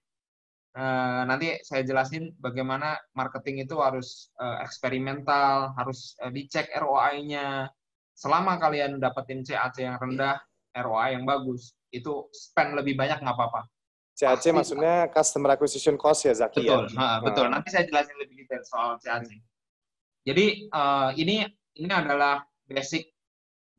[0.75, 7.71] Uh, nanti saya jelasin bagaimana marketing itu harus uh, eksperimental, harus uh, dicek ROI-nya.
[8.19, 10.43] Selama kalian dapetin CAC yang rendah,
[10.75, 13.71] ROI yang bagus, itu spend lebih banyak nggak apa-apa.
[14.19, 16.99] CAC Pasti, maksudnya customer acquisition cost ya Zaki betul, ya?
[16.99, 17.47] Nah, betul.
[17.51, 19.31] Nanti saya jelasin lebih detail soal CAC.
[20.27, 21.47] Jadi uh, ini
[21.79, 23.15] ini adalah basic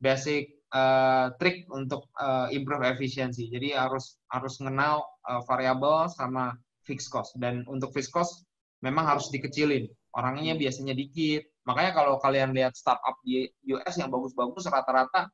[0.00, 3.46] basic uh, trik untuk uh, improve efisiensi.
[3.52, 7.34] Jadi harus harus mengenal uh, variabel sama fixed cost.
[7.38, 8.46] Dan untuk fixed cost
[8.82, 9.86] memang harus dikecilin.
[10.16, 10.62] Orangnya hmm.
[10.62, 11.44] biasanya dikit.
[11.68, 15.28] Makanya kalau kalian lihat startup di US yang bagus-bagus, rata-rata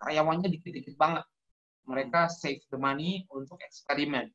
[0.00, 1.26] karyawannya dikit-dikit banget.
[1.84, 2.32] Mereka hmm.
[2.32, 4.32] save the money untuk eksperimen.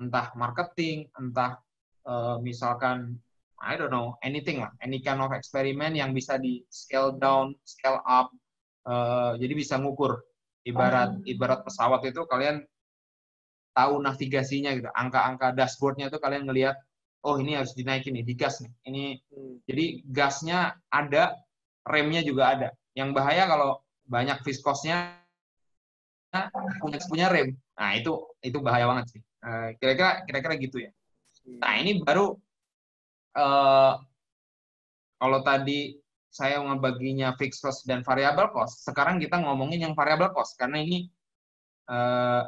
[0.00, 1.60] Entah marketing, entah
[2.08, 3.20] uh, misalkan,
[3.60, 4.72] I don't know, anything lah.
[4.80, 8.32] Any kind of eksperimen yang bisa di scale down, scale up.
[8.86, 10.24] Uh, jadi bisa ngukur.
[10.60, 11.24] Ibarat hmm.
[11.24, 12.60] ibarat pesawat itu kalian
[13.72, 16.76] tahu navigasinya gitu, angka-angka dashboardnya itu kalian ngelihat,
[17.24, 18.72] oh ini harus dinaikin nih, digas nih.
[18.84, 19.54] Ini hmm.
[19.64, 21.38] jadi gasnya ada,
[21.86, 22.68] remnya juga ada.
[22.92, 25.16] Yang bahaya kalau banyak viskosnya
[26.82, 27.54] punya punya rem.
[27.78, 28.12] Nah itu
[28.42, 29.20] itu bahaya banget sih.
[29.20, 30.90] Eh, kira-kira kira-kira gitu ya.
[31.58, 32.36] Nah ini baru
[33.36, 33.94] uh,
[35.20, 35.99] kalau tadi
[36.30, 38.86] saya ngebaginya fixed cost dan variable cost.
[38.86, 41.10] Sekarang kita ngomongin yang variable cost karena ini
[41.90, 42.46] uh,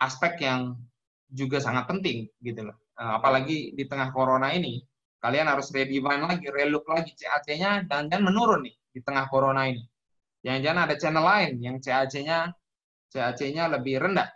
[0.00, 0.80] aspek yang
[1.28, 2.76] juga sangat penting gitu loh.
[3.00, 4.80] Eh, apalagi di tengah corona ini,
[5.22, 9.80] kalian harus redefine lagi, relook lagi CAC-nya dan dan menurun nih di tengah corona ini.
[10.44, 12.52] Jangan-jangan ada channel lain yang CAC-nya
[13.12, 14.28] CAC-nya lebih rendah.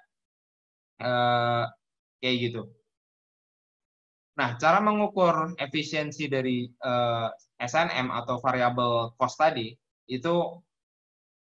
[0.96, 1.68] Uh,
[2.22, 2.62] kayak gitu.
[4.36, 9.73] Nah, cara mengukur efisiensi dari uh, SNM atau variable cost tadi
[10.07, 10.35] itu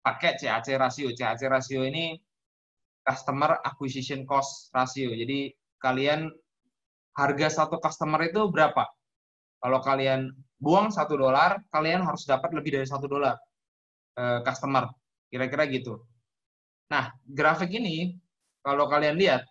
[0.04, 1.10] pakai CAC rasio.
[1.16, 2.18] CAC rasio ini
[3.04, 5.12] customer acquisition cost ratio.
[5.12, 6.32] Jadi kalian
[7.18, 8.88] harga satu customer itu berapa?
[9.64, 13.36] Kalau kalian buang satu dolar, kalian harus dapat lebih dari satu dolar
[14.20, 14.92] eh, customer.
[15.32, 16.04] Kira-kira gitu.
[16.92, 18.16] Nah, grafik ini
[18.64, 19.44] kalau kalian lihat,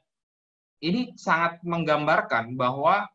[0.82, 3.06] ini sangat menggambarkan bahwa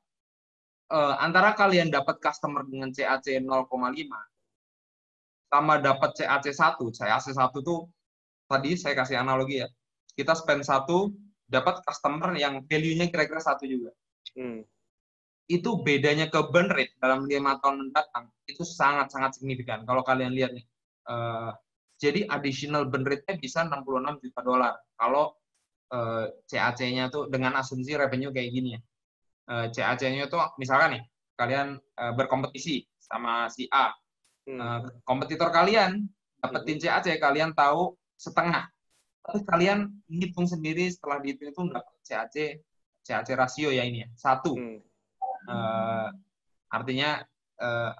[0.91, 3.47] eh, antara kalian dapat customer dengan CAC 0,5
[5.47, 6.79] sama dapat CAC 1.
[6.91, 7.87] CAC 1 tuh
[8.47, 9.67] tadi saya kasih analogi ya
[10.17, 11.13] kita spend satu
[11.45, 13.93] dapat customer yang value-nya kira-kira satu juga.
[14.33, 14.65] Hmm.
[15.47, 19.85] Itu bedanya ke burn rate dalam lima tahun mendatang itu sangat-sangat signifikan.
[19.87, 20.65] Kalau kalian lihat nih,
[21.07, 21.55] uh,
[22.01, 24.73] jadi additional burn rate-nya bisa 66 juta dolar.
[24.97, 25.37] Kalau
[25.93, 28.81] uh, eh, CAC-nya tuh dengan asumsi revenue kayak gini ya.
[29.47, 31.03] Eh, CAC-nya tuh misalkan nih,
[31.39, 33.95] kalian uh, berkompetisi sama si A.
[34.43, 34.59] Hmm.
[34.59, 36.03] Uh, kompetitor kalian
[36.43, 36.83] dapetin hmm.
[36.83, 38.67] CAC, kalian tahu setengah
[39.27, 42.35] tapi kalian hitung sendiri setelah dihitung itu dapat CAC
[43.03, 44.79] CAC rasio ya ini ya satu hmm.
[45.51, 46.09] uh,
[46.71, 47.19] artinya
[47.59, 47.91] uh,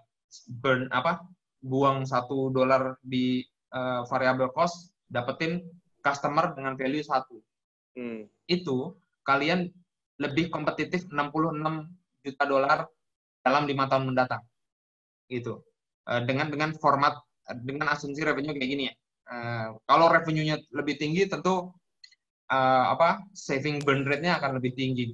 [0.48, 1.28] burn apa
[1.60, 3.44] buang satu dolar di
[3.76, 5.68] uh, variable cost dapetin
[6.00, 7.44] customer dengan value satu
[8.00, 8.32] hmm.
[8.48, 8.96] itu
[9.28, 9.68] kalian
[10.18, 11.18] lebih kompetitif 66
[12.26, 12.80] juta dolar
[13.42, 14.44] dalam lima tahun mendatang
[15.30, 15.62] gitu
[16.10, 17.22] uh, dengan dengan format
[17.64, 18.96] dengan asumsi revenue kayak gini ya
[19.28, 21.68] Uh, kalau revenue-nya lebih tinggi, tentu
[22.48, 25.12] uh, apa saving burn rate-nya akan lebih tinggi.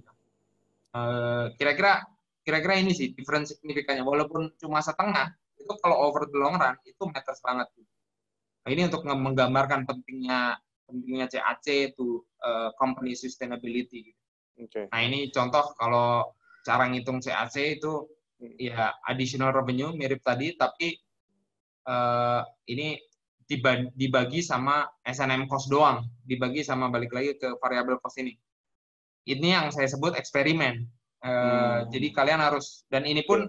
[1.58, 2.06] Kira-kira
[2.46, 4.06] kira-kira ini sih difference signifikannya.
[4.06, 7.66] Walaupun cuma setengah, itu kalau over the long run itu matters banget.
[8.64, 12.22] Nah, ini untuk menggambarkan pentingnya pentingnya CAC itu
[12.78, 14.14] company sustainability.
[14.54, 14.86] Okay.
[14.94, 18.06] Nah ini contoh kalau cara ngitung CAC itu
[18.60, 20.96] ya additional revenue mirip tadi, tapi
[21.88, 23.00] uh, ini
[23.94, 28.34] dibagi sama SNM cost doang, dibagi sama balik lagi ke variable cost ini.
[29.24, 30.84] Ini yang saya sebut eksperimen.
[31.24, 31.80] Uh, hmm.
[31.96, 33.48] Jadi kalian harus dan ini pun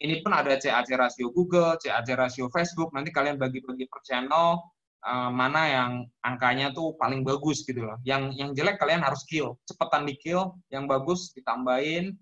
[0.00, 2.90] ini pun ada CAC rasio Google, CAC rasio Facebook.
[2.96, 4.58] Nanti kalian bagi-bagi per channel
[5.06, 7.98] uh, mana yang angkanya tuh paling bagus gitu loh.
[8.06, 10.54] Yang yang jelek kalian harus kill, cepetan di kill.
[10.70, 12.14] Yang bagus ditambahin.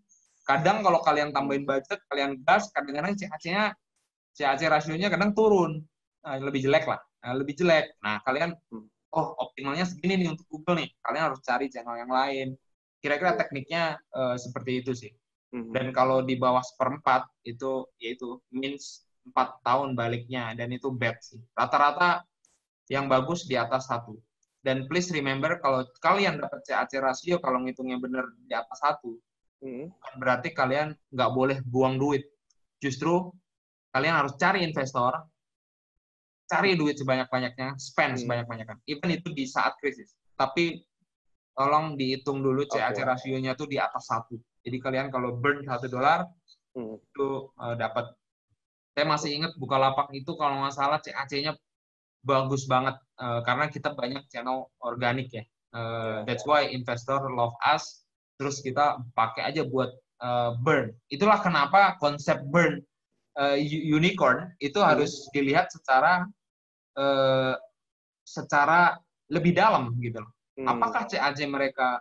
[0.49, 3.71] Kadang kalau kalian tambahin budget, kalian gas, kadang-kadang CAC-nya
[4.35, 5.85] CAC rasionya kadang turun
[6.27, 7.95] uh, lebih jelek lah, uh, lebih jelek.
[8.03, 10.89] Nah, kalian hmm, oh optimalnya segini nih untuk Google nih.
[11.05, 12.49] Kalian harus cari channel yang lain.
[13.01, 15.13] Kira-kira tekniknya uh, seperti itu sih.
[15.51, 15.71] Hmm.
[15.75, 21.43] Dan kalau di bawah seperempat itu yaitu means empat tahun baliknya dan itu bad sih.
[21.55, 22.25] Rata-rata
[22.91, 24.19] yang bagus di atas satu.
[24.61, 29.17] Dan please remember kalau kalian dapat CAC rasio kalau ngitungnya benar di atas satu,
[29.65, 29.89] hmm.
[30.21, 32.29] berarti kalian nggak boleh buang duit.
[32.83, 33.33] Justru
[33.95, 35.17] kalian harus cari investor,
[36.45, 38.23] cari duit sebanyak-banyaknya, spend hmm.
[38.27, 38.77] sebanyak-banyaknya.
[38.85, 40.13] Even itu di saat krisis.
[40.37, 40.83] Tapi
[41.57, 43.07] tolong dihitung dulu CAC okay.
[43.07, 44.37] rasionya tuh di atas satu.
[44.61, 46.29] Jadi kalian kalau burn satu dolar
[46.77, 47.01] hmm.
[47.01, 48.13] itu uh, dapat.
[48.93, 51.57] Saya masih ingat Bukalapak itu kalau nggak salah CAC-nya
[52.21, 55.45] bagus banget uh, karena kita banyak channel organik ya.
[55.71, 58.05] Uh, that's why investor love us.
[58.41, 59.93] Terus kita pakai aja buat
[60.25, 60.93] uh, burn.
[61.13, 62.81] Itulah kenapa konsep burn
[63.39, 63.57] uh,
[63.87, 64.89] unicorn itu hmm.
[64.89, 66.25] harus dilihat secara
[66.97, 67.55] uh,
[68.25, 68.97] secara
[69.31, 70.33] lebih dalam gitu loh.
[70.59, 70.67] Hmm.
[70.77, 72.01] Apakah CAC mereka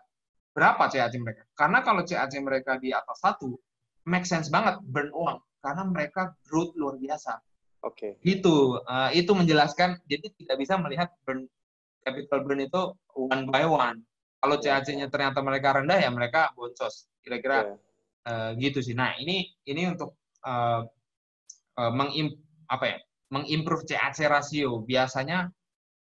[0.51, 1.43] berapa CAC mereka?
[1.55, 3.55] Karena kalau CAC mereka di atas satu,
[4.10, 7.36] make sense banget burn uang karena mereka growth luar biasa.
[7.84, 8.20] Oke.
[8.20, 8.36] Okay.
[8.39, 11.48] Itu uh, itu menjelaskan jadi tidak bisa melihat burn
[12.04, 12.82] capital burn itu
[13.15, 14.04] one by one.
[14.39, 17.12] Kalau CAC-nya ternyata mereka rendah ya mereka boncos.
[17.24, 17.78] Kira-kira yeah.
[18.28, 18.96] uh, gitu sih.
[18.96, 20.15] Nah, ini ini untuk
[20.48, 20.88] uh,
[21.76, 22.36] uh, mengim
[22.72, 22.98] apa ya?
[23.30, 24.82] mengimprove CAC rasio.
[24.89, 25.54] Biasanya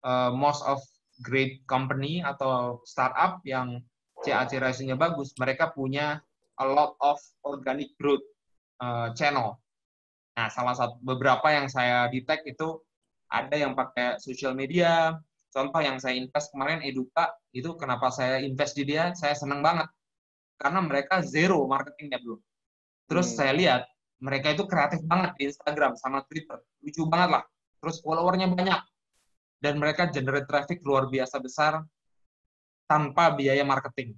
[0.01, 0.81] uh, most of
[1.21, 3.77] great company atau startup yang
[4.25, 6.17] CAC rasionya bagus, mereka punya
[6.57, 8.25] a lot of organic growth
[8.81, 9.61] uh, channel
[10.31, 12.79] Nah, salah satu beberapa yang saya detect itu
[13.27, 15.15] ada yang pakai social media.
[15.51, 19.91] Contoh yang saya invest kemarin Eduka, itu kenapa saya invest di dia, saya senang banget.
[20.55, 22.39] Karena mereka zero marketingnya, bro.
[23.11, 23.35] Terus hmm.
[23.35, 23.81] saya lihat,
[24.23, 26.55] mereka itu kreatif banget di Instagram sama Twitter.
[26.79, 27.43] Lucu banget lah.
[27.83, 28.79] Terus followernya banyak.
[29.59, 31.83] Dan mereka generate traffic luar biasa besar
[32.87, 34.15] tanpa biaya marketing.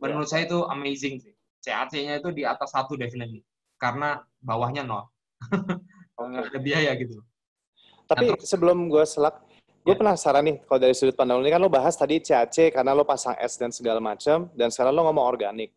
[0.00, 0.40] Menurut yeah.
[0.40, 1.34] saya itu amazing sih.
[1.60, 3.44] CAC-nya itu di atas satu definitely.
[3.76, 5.04] Karena bawahnya nol
[6.30, 7.18] nggak ada biaya gitu.
[8.06, 9.38] Tapi nah, sebelum gue selak,
[9.86, 9.98] gue ya.
[9.98, 13.38] penasaran nih kalau dari sudut pandang ini kan lo bahas tadi CAC karena lo pasang
[13.38, 15.70] ads dan segala macam, dan sekarang lo ngomong organik.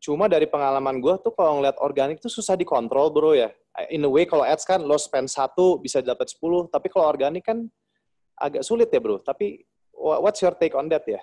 [0.00, 3.50] Cuma dari pengalaman gue tuh kalau ngeliat organik tuh susah dikontrol bro ya.
[3.92, 7.44] In a way kalau ads kan lo spend satu bisa dapat 10, tapi kalau organik
[7.44, 7.68] kan
[8.38, 9.20] agak sulit ya bro.
[9.20, 9.60] Tapi
[9.92, 11.20] what's your take on that ya?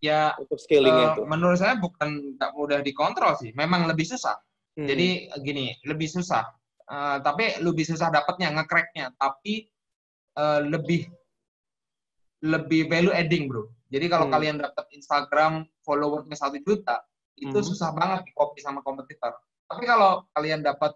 [0.00, 1.22] Ya, untuk scalingnya uh, itu.
[1.28, 4.32] Menurut saya bukan nggak mudah dikontrol sih, memang lebih susah.
[4.78, 4.88] Hmm.
[4.88, 6.40] Jadi gini, lebih susah
[6.90, 9.14] uh, tapi lebih susah dapatnya ngecracknya.
[9.14, 9.70] Tapi
[10.36, 11.06] uh, lebih
[12.42, 13.70] lebih value adding bro.
[13.90, 14.34] Jadi kalau hmm.
[14.34, 17.02] kalian dapat Instagram followernya satu juta
[17.40, 17.66] itu hmm.
[17.66, 19.34] susah banget di copy sama kompetitor.
[19.66, 20.92] Tapi kalau kalian dapat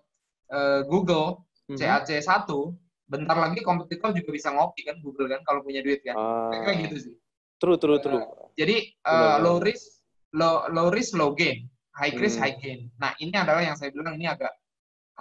[0.53, 1.79] uh, Google hmm.
[1.79, 6.17] CAC satu bentar lagi kompetitor juga bisa ngopi kan Google kan kalau punya duit kan.
[6.17, 7.15] Uh, kayak gitu sih.
[7.61, 8.23] True true true.
[8.23, 10.03] Uh, jadi uh, low risk
[10.33, 11.69] low low risk low gain.
[11.95, 12.45] High risk hmm.
[12.47, 12.81] high gain.
[12.99, 14.51] Nah ini adalah yang saya bilang ini agak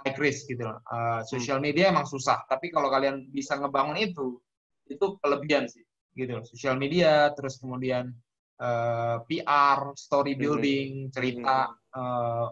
[0.02, 0.82] high risk gitu loh.
[0.90, 4.42] Uh, social media emang susah, tapi kalau kalian bisa ngebangun itu,
[4.90, 5.86] itu kelebihan sih,
[6.18, 6.44] gitu loh.
[6.44, 8.10] Social media, terus kemudian
[8.58, 10.40] uh, eh, PR, story hmm.
[10.40, 12.50] building, cerita, uh,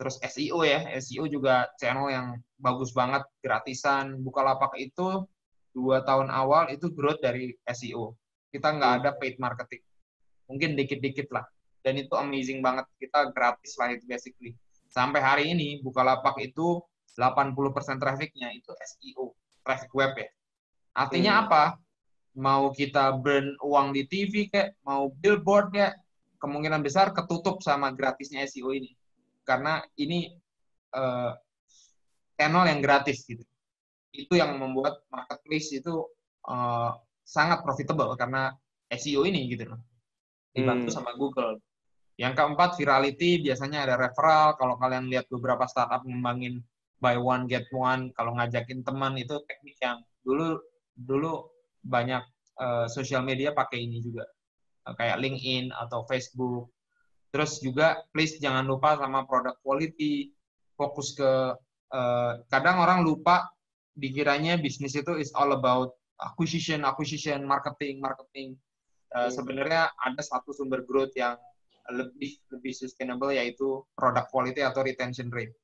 [0.00, 4.18] terus SEO ya, SEO juga channel yang bagus banget, gratisan.
[4.24, 5.26] Bukalapak itu
[5.76, 8.16] dua tahun awal itu growth dari SEO.
[8.48, 9.84] Kita nggak ada paid marketing,
[10.48, 11.44] mungkin dikit-dikit lah.
[11.84, 14.56] Dan itu amazing banget, kita gratis lah itu basically
[14.88, 16.80] Sampai hari ini Bukalapak itu
[17.18, 20.28] 80% trafficnya itu SEO, traffic web ya.
[20.96, 21.42] Artinya hmm.
[21.46, 21.64] apa?
[22.38, 25.94] Mau kita burn uang di TV kayak, mau billboard kayak,
[26.38, 28.94] kemungkinan besar ketutup sama gratisnya SEO ini.
[29.42, 30.30] Karena ini
[30.94, 31.34] uh,
[32.38, 33.42] channel yang gratis gitu.
[34.14, 36.06] Itu yang membuat marketplace itu
[36.46, 36.94] uh,
[37.26, 38.54] sangat profitable karena
[38.88, 39.82] SEO ini gitu loh.
[40.54, 40.96] Dibantu hmm.
[40.96, 41.58] sama Google.
[42.18, 44.58] Yang keempat, virality biasanya ada referral.
[44.58, 46.58] Kalau kalian lihat beberapa startup ngembangin
[46.98, 50.58] buy one get one, kalau ngajakin teman itu teknik yang dulu
[50.98, 51.46] dulu
[51.86, 52.26] banyak
[52.58, 54.26] uh, sosial media pakai ini juga.
[54.82, 56.74] Uh, kayak LinkedIn atau Facebook.
[57.30, 60.34] Terus juga please jangan lupa sama produk quality,
[60.74, 61.54] fokus ke
[61.94, 63.46] uh, kadang orang lupa
[63.94, 68.58] dikiranya bisnis itu is all about acquisition, acquisition, marketing, marketing.
[69.14, 71.38] Uh, sebenarnya ada satu sumber growth yang
[71.88, 75.56] lebih lebih sustainable yaitu product quality atau retention rate.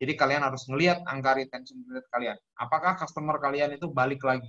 [0.00, 2.36] Jadi kalian harus melihat angka retention rate kalian.
[2.56, 4.48] Apakah customer kalian itu balik lagi?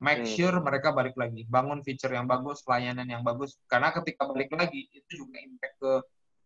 [0.00, 0.32] Make hmm.
[0.32, 1.44] sure mereka balik lagi.
[1.46, 3.60] Bangun feature yang bagus, pelayanan yang bagus.
[3.68, 5.92] Karena ketika balik lagi, itu juga impact ke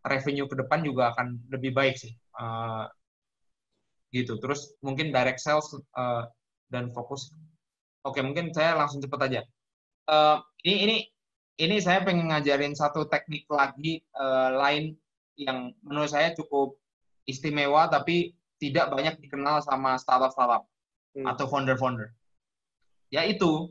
[0.04, 2.12] revenue ke depan juga akan lebih baik sih.
[2.34, 2.84] Uh,
[4.10, 4.36] gitu.
[4.42, 6.26] Terus mungkin direct sales uh,
[6.68, 7.30] dan fokus.
[8.04, 9.40] Oke, mungkin saya langsung cepat aja.
[10.04, 10.96] Uh, ini ini
[11.59, 14.98] ini saya pengen ngajarin satu teknik lagi uh, lain
[15.38, 16.74] yang menurut saya cukup
[17.26, 20.66] istimewa tapi tidak banyak dikenal sama startup-startup
[21.14, 21.26] hmm.
[21.26, 22.11] atau founder-founder.
[23.11, 23.70] Yaitu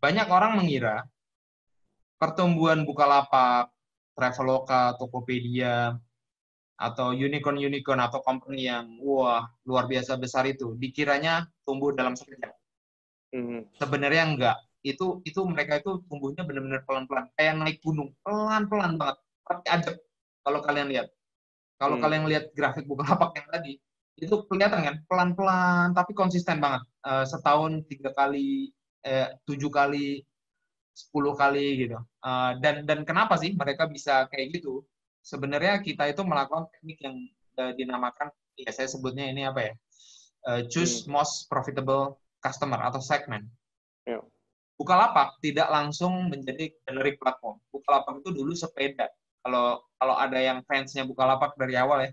[0.00, 1.04] banyak orang mengira
[2.16, 3.72] pertumbuhan Bukalapak,
[4.16, 5.96] Traveloka, Tokopedia,
[6.80, 12.56] atau unicorn-unicorn atau company yang wah luar biasa besar itu dikiranya tumbuh dalam sekejap.
[13.36, 13.60] Mm-hmm.
[13.76, 14.58] Sebenarnya enggak.
[14.80, 19.16] Itu itu mereka itu tumbuhnya benar-benar pelan-pelan, kayak naik gunung, pelan-pelan banget.
[19.44, 19.96] Tapi adem
[20.44, 21.08] kalau kalian lihat.
[21.80, 22.04] Kalau hmm.
[22.04, 23.72] kalian lihat grafik Bukalapak yang tadi,
[24.20, 26.84] itu kelihatan kan pelan-pelan tapi konsisten banget.
[27.00, 28.68] Uh, setahun tiga kali,
[29.00, 30.20] eh, tujuh kali,
[30.92, 31.96] sepuluh kali gitu.
[32.20, 34.84] Uh, dan dan kenapa sih mereka bisa kayak gitu?
[35.22, 37.16] sebenarnya kita itu melakukan teknik yang
[37.60, 39.72] uh, dinamakan ya saya sebutnya ini apa ya
[40.48, 41.16] uh, choose hmm.
[41.16, 43.44] most profitable customer atau segment.
[44.08, 44.24] Yeah.
[44.80, 47.60] Bukalapak tidak langsung menjadi generic platform.
[47.68, 49.12] Bukalapak itu dulu sepeda.
[49.44, 52.10] Kalau kalau ada yang fansnya Bukalapak dari awal ya,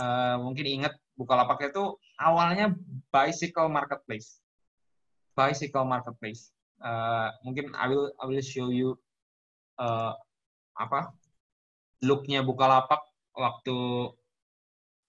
[0.00, 2.72] uh, mungkin ingat Bukalapak itu awalnya
[3.12, 4.40] bicycle marketplace.
[5.36, 6.56] Bicycle marketplace.
[6.80, 8.96] Uh, mungkin I will I will show you
[9.76, 10.16] uh,
[10.72, 11.12] apa
[12.00, 13.00] looknya Bukalapak
[13.36, 13.76] waktu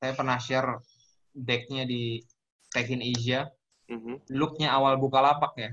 [0.03, 0.83] saya pernah share
[1.31, 2.19] decknya di
[2.67, 3.47] Tech in Asia.
[3.87, 4.27] Mm-hmm.
[4.35, 5.71] Looknya awal Bukalapak ya,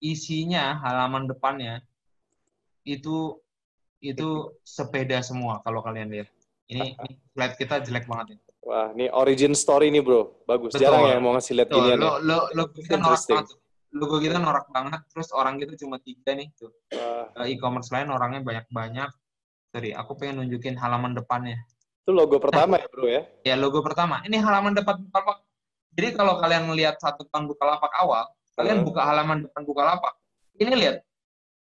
[0.00, 1.84] isinya halaman depannya
[2.84, 3.36] itu
[4.00, 6.28] itu sepeda semua kalau kalian lihat.
[6.72, 8.38] Ini, ini slide kita jelek banget ya.
[8.60, 10.76] Wah, ini origin story nih bro, bagus.
[10.76, 10.84] Betul.
[10.88, 13.56] Jarang ya mau ngasih lihat gini lo, lo, lo, kita norak banget.
[13.90, 16.70] Logo kita norak banget, terus orang gitu cuma tiga nih tuh.
[16.92, 17.48] Uh.
[17.48, 19.10] E-commerce lain orangnya banyak-banyak,
[19.70, 21.62] Sorry, aku pengen nunjukin halaman depannya.
[22.02, 23.22] Itu logo pertama ya, bro ya?
[23.46, 24.18] Ya, logo pertama.
[24.26, 24.98] Ini halaman depan.
[25.94, 28.26] Jadi kalau kalian melihat satu tahun Bukalapak awal,
[28.60, 30.14] kalian buka halaman depan Bukalapak.
[30.60, 30.96] Ini lihat.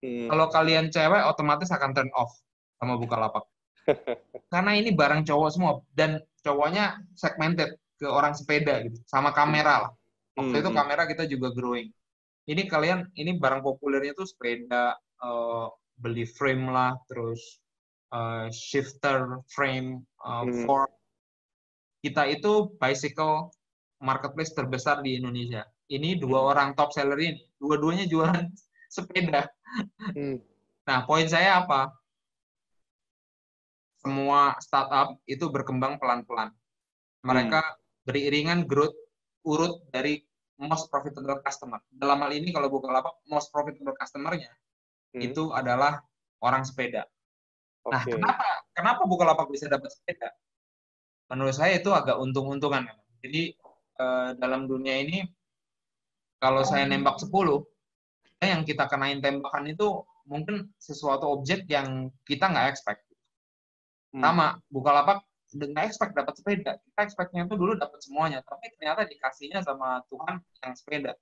[0.03, 0.27] Hmm.
[0.27, 2.35] Kalau kalian cewek, otomatis akan turn off
[2.75, 3.47] sama Bukalapak.
[4.53, 5.79] Karena ini barang cowok semua.
[5.95, 8.99] Dan cowoknya segmented ke orang sepeda gitu.
[9.07, 9.91] Sama kamera lah.
[10.35, 10.63] Waktu hmm.
[10.63, 11.87] itu kamera kita juga growing.
[12.49, 15.67] Ini kalian, ini barang populernya tuh sepeda, uh,
[15.99, 17.61] beli frame lah, terus
[18.11, 20.65] uh, shifter frame uh, hmm.
[20.65, 20.89] for
[21.99, 23.51] kita itu bicycle
[23.99, 25.67] marketplace terbesar di Indonesia.
[25.89, 26.49] Ini dua hmm.
[26.53, 28.45] orang top seller ini, dua-duanya jualan
[28.95, 29.49] sepeda.
[30.13, 30.37] Hmm.
[30.85, 31.93] Nah, poin saya apa?
[33.99, 36.53] Semua startup itu berkembang pelan-pelan.
[37.25, 37.77] Mereka hmm.
[38.05, 38.95] beriringan growth
[39.43, 40.21] urut dari
[40.61, 41.81] most profitable customer.
[41.89, 44.51] Dalam hal ini kalau Bukalapak most profitable customer-nya
[45.15, 45.21] hmm.
[45.25, 46.03] itu adalah
[46.43, 47.07] orang sepeda.
[47.89, 50.29] Nah, kenapa kenapa Bukalapak bisa dapat sepeda?
[51.31, 52.85] Menurut saya itu agak untung-untungan.
[53.23, 53.55] Jadi
[53.99, 55.23] eh, dalam dunia ini
[56.39, 57.29] kalau saya nembak 10,
[58.39, 63.03] yang kita kenain tembakan itu mungkin sesuatu objek yang kita nggak expect.
[64.15, 64.23] Hmm.
[64.23, 65.21] Sama, Bukalapak
[65.51, 66.71] nggak expect dapat sepeda.
[66.79, 71.13] Kita expectnya itu dulu dapat semuanya, tapi ternyata dikasihnya sama Tuhan yang sepeda.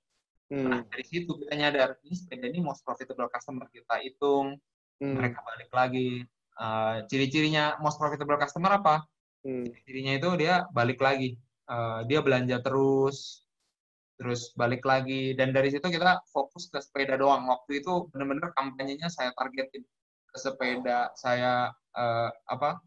[0.48, 0.64] Hmm.
[0.70, 3.66] Nah, dari situ kita nyadar, ini sepeda ini most profitable customer.
[3.68, 4.56] Kita hitung,
[5.02, 5.14] hmm.
[5.18, 6.24] mereka balik lagi,
[6.58, 9.06] Uh, ciri-cirinya most profitable customer apa?
[9.46, 9.62] Hmm.
[9.86, 11.38] Cirinya itu dia balik lagi,
[11.70, 13.46] uh, dia belanja terus,
[14.18, 17.46] terus balik lagi, dan dari situ kita fokus ke sepeda doang.
[17.46, 19.86] Waktu itu benar-benar kampanyenya saya targetin
[20.28, 22.82] ke sepeda, saya uh, apa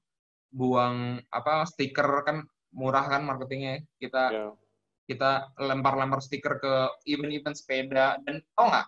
[0.51, 2.43] buang apa stiker kan
[2.75, 4.51] murah kan marketingnya kita yeah.
[5.07, 6.73] kita lempar-lempar stiker ke
[7.07, 8.19] event-event sepeda.
[8.27, 8.87] Dan tau nggak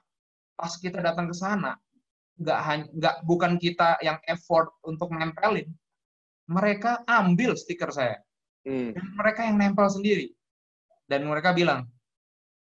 [0.59, 1.79] pas kita datang ke sana
[2.33, 5.71] nggak hanya nggak bukan kita yang effort untuk nempelin.
[6.51, 8.19] Mereka ambil stiker saya.
[8.63, 8.95] Hmm.
[8.95, 10.31] dan mereka yang nempel sendiri.
[11.03, 11.83] Dan mereka bilang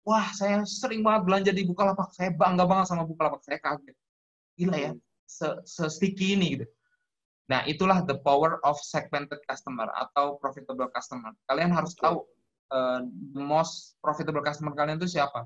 [0.07, 3.95] wah saya sering banget belanja di Bukalapak saya bangga banget sama Bukalapak saya kaget
[4.57, 5.01] gila ya hmm.
[5.25, 6.65] se, se sticky ini gitu
[7.49, 12.23] nah itulah the power of segmented customer atau profitable customer kalian harus tahu
[12.71, 13.03] uh,
[13.35, 15.43] the most profitable customer kalian itu siapa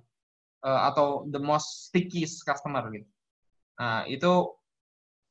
[0.61, 3.09] uh, atau the most sticky customer gitu
[3.75, 4.31] Nah, itu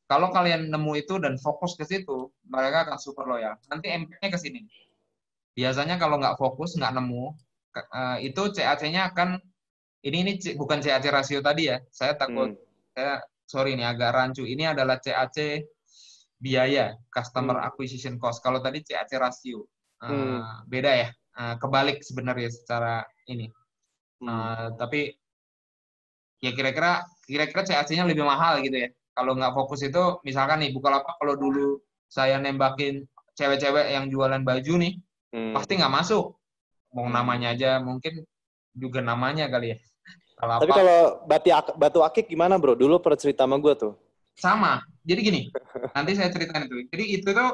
[0.05, 3.57] kalau kalian nemu itu dan fokus ke situ, mereka akan super loyal.
[3.72, 4.61] Nanti impact-nya ke sini.
[5.57, 7.33] Biasanya kalau nggak fokus, nggak nemu,
[7.75, 9.39] uh, itu CAC-nya akan
[10.05, 11.81] ini ini bukan CAC rasio tadi ya.
[11.91, 12.62] Saya takut hmm.
[12.95, 14.45] saya sorry ini agak rancu.
[14.45, 15.64] Ini adalah CAC
[16.39, 17.68] biaya customer hmm.
[17.68, 18.45] acquisition cost.
[18.45, 19.64] Kalau tadi CAC rasio.
[20.05, 20.41] Uh, hmm.
[20.68, 21.09] beda ya.
[21.35, 23.51] Uh, kebalik sebenarnya secara ini.
[24.22, 24.66] Uh, hmm.
[24.79, 25.12] tapi
[26.45, 28.89] ya kira-kira kira-kira CAC-nya lebih mahal gitu ya.
[29.14, 31.79] Kalau nggak fokus itu, misalkan nih Bukalapak kalau dulu
[32.11, 33.07] saya nembakin
[33.39, 34.99] cewek-cewek yang jualan baju nih,
[35.33, 35.55] hmm.
[35.55, 36.35] pasti nggak masuk.
[36.95, 37.15] Mau hmm.
[37.15, 38.23] namanya aja, mungkin
[38.73, 39.79] juga namanya kali ya.
[40.35, 42.75] Kalau Tapi kalau batu, batu akik gimana bro?
[42.75, 43.93] Dulu pernah cerita sama gue tuh.
[44.35, 44.83] Sama.
[45.03, 45.43] Jadi gini,
[45.95, 46.87] nanti saya ceritain itu.
[46.91, 47.51] Jadi itu tuh,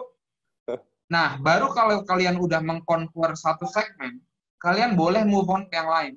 [1.09, 4.21] nah baru kalau kalian udah mengkonvert satu segmen,
[4.61, 6.15] kalian boleh move on ke yang lain.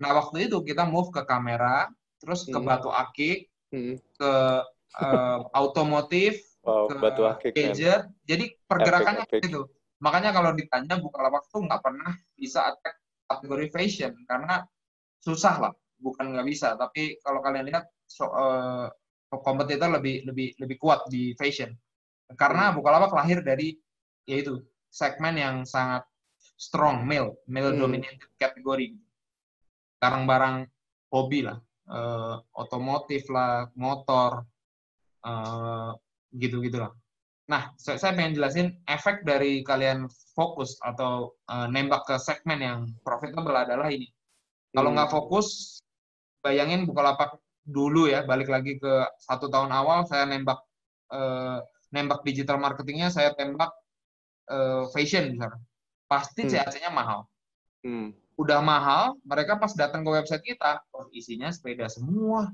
[0.00, 1.88] Nah waktu itu kita move ke kamera,
[2.20, 2.66] terus ke hmm.
[2.66, 3.96] Batu Akik, hmm.
[4.16, 4.32] ke
[5.02, 8.06] uh, otomotif, wow, ke batu akik, gadget.
[8.06, 8.26] Man.
[8.26, 9.50] Jadi pergerakannya epic, epic.
[9.50, 9.62] gitu.
[10.04, 14.60] Makanya kalau ditanya Bukalapak tuh nggak pernah bisa attack kategori fashion karena
[15.24, 16.76] susah lah, bukan nggak bisa.
[16.76, 18.92] Tapi kalau kalian lihat so, uh,
[19.40, 21.72] kompetitor lebih lebih lebih kuat di fashion
[22.32, 22.80] karena hmm.
[22.80, 23.76] Bukalapak lahir dari
[24.24, 26.06] yaitu segmen yang sangat
[26.38, 27.80] strong male male hmm.
[27.80, 28.94] dominated kategori
[29.98, 30.68] barang-barang
[31.12, 31.58] hobi lah
[31.90, 34.44] uh, otomotif lah motor
[35.24, 35.92] uh,
[36.34, 36.92] gitu gitulah
[37.44, 43.52] nah saya, pengen jelasin efek dari kalian fokus atau uh, nembak ke segmen yang profitable
[43.52, 44.08] adalah ini
[44.72, 44.96] kalau hmm.
[44.96, 45.78] nggak fokus
[46.40, 50.60] bayangin bukalapak dulu ya balik lagi ke satu tahun awal saya nembak
[51.12, 51.60] uh,
[51.92, 53.72] nembak digital marketingnya saya tembak
[54.48, 55.60] uh, fashion misalnya
[56.14, 56.50] pasti hmm.
[56.52, 57.26] CAC-nya mahal.
[57.84, 58.14] Hmm.
[58.34, 62.50] Udah mahal, mereka pas datang ke website kita, oh, isinya sepeda semua.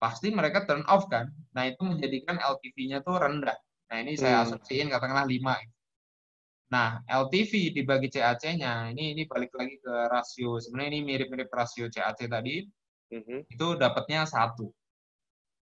[0.00, 1.28] Pasti mereka turn off kan.
[1.52, 3.56] Nah, itu menjadikan LTV-nya tuh rendah.
[3.90, 4.44] Nah, ini saya hmm.
[4.46, 6.70] asumsiin katakanlah 5.
[6.70, 10.62] Nah, LTV dibagi CAC-nya, ini ini balik lagi ke rasio.
[10.62, 12.62] Sebenarnya ini mirip-mirip rasio CAC tadi.
[13.10, 13.50] Mm-hmm.
[13.50, 14.70] Itu dapatnya satu.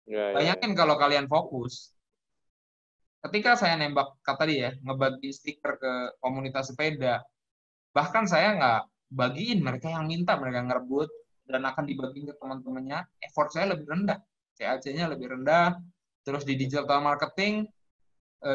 [0.05, 0.85] Ya, ya, Bayangin ya.
[0.85, 1.97] kalau kalian fokus,
[3.23, 7.23] ketika saya nembak kata dia ngebagi stiker ke komunitas sepeda
[7.95, 8.81] bahkan saya nggak
[9.15, 11.07] bagiin mereka yang minta mereka ngerebut
[11.47, 14.19] dan akan dibagi ke teman-temannya effort saya lebih rendah
[14.59, 15.79] CAC-nya lebih rendah
[16.27, 17.63] terus di digital marketing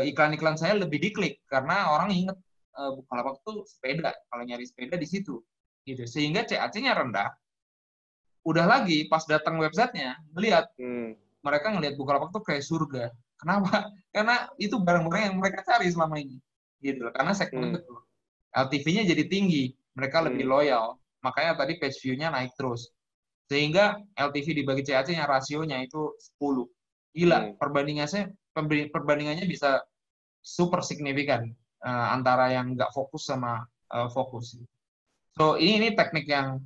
[0.05, 2.36] iklan-iklan saya lebih diklik karena orang inget
[2.76, 5.41] eh, Bukalapak tuh sepeda kalau nyari sepeda di situ
[5.89, 7.32] gitu sehingga CAC-nya rendah
[8.45, 11.16] udah lagi pas datang websitenya melihat hmm.
[11.41, 13.09] mereka ngelihat Bukalapak tuh kayak surga
[13.39, 13.89] Kenapa?
[14.14, 16.36] Karena itu barang-barang yang mereka cari selama ini.
[16.82, 17.80] Gitu Karena segmen hmm.
[17.80, 17.95] itu.
[18.53, 19.64] LTV-nya jadi tinggi.
[19.95, 20.53] Mereka lebih hmm.
[20.53, 20.86] loyal.
[21.22, 22.91] Makanya tadi page view-nya naik terus.
[23.49, 26.68] Sehingga LTV dibagi CAC-nya rasionya itu 10.
[27.16, 27.53] Gila, hmm.
[27.57, 28.22] perbandingannya
[28.66, 29.84] perbandingannya bisa
[30.42, 31.52] super signifikan
[31.84, 34.59] uh, antara yang nggak fokus sama uh, fokus.
[35.38, 36.59] So ini ini teknik yang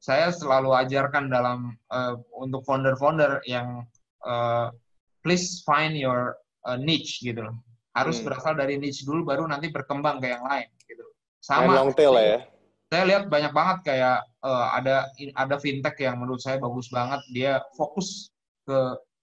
[0.00, 3.84] saya selalu ajarkan dalam uh, untuk founder-founder yang
[4.24, 4.72] uh,
[5.20, 7.56] please find your uh, niche gitu loh.
[7.92, 8.30] Harus hmm.
[8.30, 11.04] berasal dari niche dulu baru nanti berkembang ke yang lain gitu.
[11.42, 12.46] Sama long tail ya.
[12.90, 15.06] Saya lihat banyak banget kayak uh, ada
[15.38, 18.32] ada fintech yang menurut saya bagus banget dia fokus
[18.66, 18.78] ke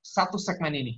[0.05, 0.93] satu segmen ini.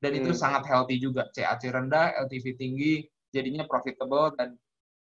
[0.00, 0.20] Dan hmm.
[0.24, 1.28] itu sangat healthy juga.
[1.30, 4.56] CAC rendah, LTV tinggi, jadinya profitable dan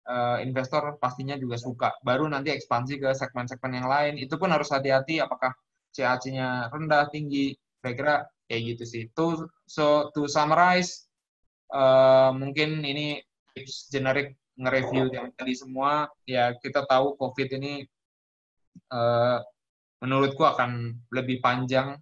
[0.08, 1.94] uh, investor pastinya juga suka.
[2.02, 4.14] Baru nanti ekspansi ke segmen-segmen yang lain.
[4.18, 5.52] Itu pun harus hati-hati apakah
[5.92, 7.54] CAC-nya rendah, tinggi.
[7.84, 9.04] Kira-kira kayak gitu sih.
[9.14, 11.06] To, so to summarize,
[11.74, 13.22] uh, mungkin ini
[13.54, 16.08] tips generik nge-review yang tadi semua.
[16.24, 17.84] Ya kita tahu COVID ini
[18.92, 19.40] uh,
[20.04, 21.98] menurutku akan lebih panjang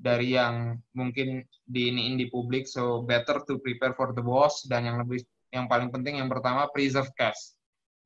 [0.00, 2.64] dari yang mungkin di ini di publik.
[2.64, 5.20] So better to prepare for the worst dan yang lebih
[5.52, 7.54] yang paling penting yang pertama preserve cash.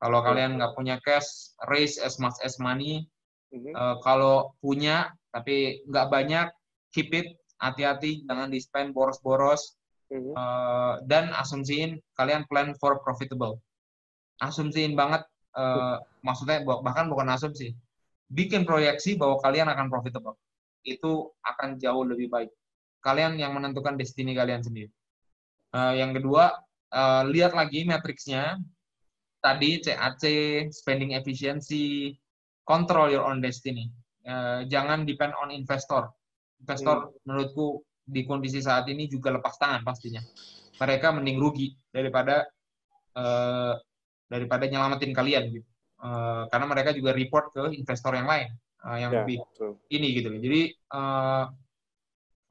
[0.02, 3.06] Kalau kalian nggak punya cash, raise as much as money.
[3.54, 6.50] Uh, kalau punya tapi nggak banyak,
[6.90, 9.74] keep it hati-hati jangan di spend boros-boros
[10.12, 10.34] mm-hmm.
[10.36, 13.58] uh, dan asumsiin kalian plan for profitable
[14.44, 15.22] asumsiin banget
[15.56, 17.72] uh, maksudnya bahkan bukan asumsi
[18.28, 20.36] bikin proyeksi bahwa kalian akan profitable
[20.84, 22.50] itu akan jauh lebih baik
[23.00, 24.92] kalian yang menentukan destiny kalian sendiri
[25.72, 26.54] uh, yang kedua
[26.92, 28.60] uh, lihat lagi matriksnya
[29.40, 30.24] tadi CAC
[30.72, 32.16] spending efficiency
[32.64, 33.88] control your own destiny
[34.28, 36.08] uh, jangan depend on investor
[36.64, 37.28] investor hmm.
[37.28, 40.20] menurutku di kondisi saat ini juga lepas tangan pastinya.
[40.76, 42.44] Mereka mending rugi daripada
[43.16, 43.74] uh,
[44.28, 45.68] daripada nyelamatin kalian gitu.
[46.04, 48.52] Uh, karena mereka juga report ke investor yang lain
[48.84, 49.74] uh, yang yeah, lebih true.
[49.90, 50.28] ini gitu.
[50.36, 50.62] Jadi
[50.92, 51.48] uh,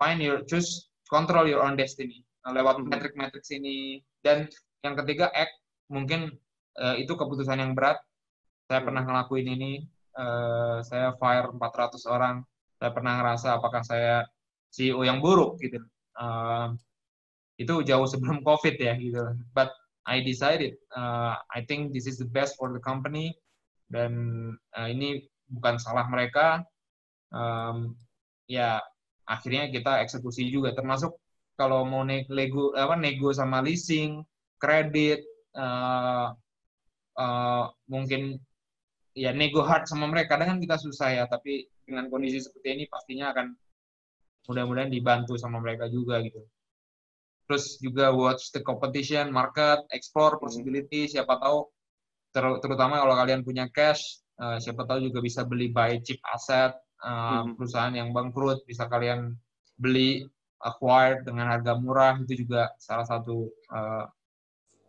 [0.01, 2.89] find your choose control your own destiny uh, lewat hmm.
[2.89, 4.49] metrik-metrik sini dan
[4.83, 5.53] yang ketiga act
[5.87, 6.33] mungkin
[6.81, 8.01] uh, itu keputusan yang berat.
[8.67, 8.87] Saya hmm.
[8.89, 9.73] pernah ngelakuin ini.
[10.13, 12.45] Uh, saya fire 400 orang
[12.77, 14.27] saya pernah ngerasa apakah saya
[14.69, 15.79] CEO yang buruk gitu.
[16.19, 16.75] Uh,
[17.55, 19.23] itu jauh sebelum COVID ya gitu.
[19.55, 19.71] But
[20.03, 23.39] I decided, uh, I think this is the best for the company
[23.87, 24.11] dan
[24.75, 26.63] uh, ini bukan salah mereka.
[27.33, 27.97] Um,
[28.45, 28.77] ya
[29.25, 31.15] akhirnya kita eksekusi juga termasuk
[31.57, 34.25] kalau mau nego apa nego sama leasing,
[34.57, 35.21] kredit,
[35.53, 36.33] uh,
[37.17, 38.37] uh, mungkin
[39.13, 42.83] ya nego hard sama mereka kadang kan kita susah ya tapi dengan kondisi seperti ini
[42.89, 43.53] pastinya akan
[44.49, 46.41] mudah-mudahan dibantu sama mereka juga gitu.
[47.43, 51.67] Terus juga watch the competition, market, explore possibility, siapa tahu
[52.33, 56.73] ter terutama kalau kalian punya cash, uh, siapa tahu juga bisa beli buy cheap asset,
[57.03, 57.57] uh, hmm.
[57.59, 59.35] perusahaan yang bangkrut bisa kalian
[59.77, 60.23] beli
[60.63, 64.05] acquired dengan harga murah itu juga salah satu uh,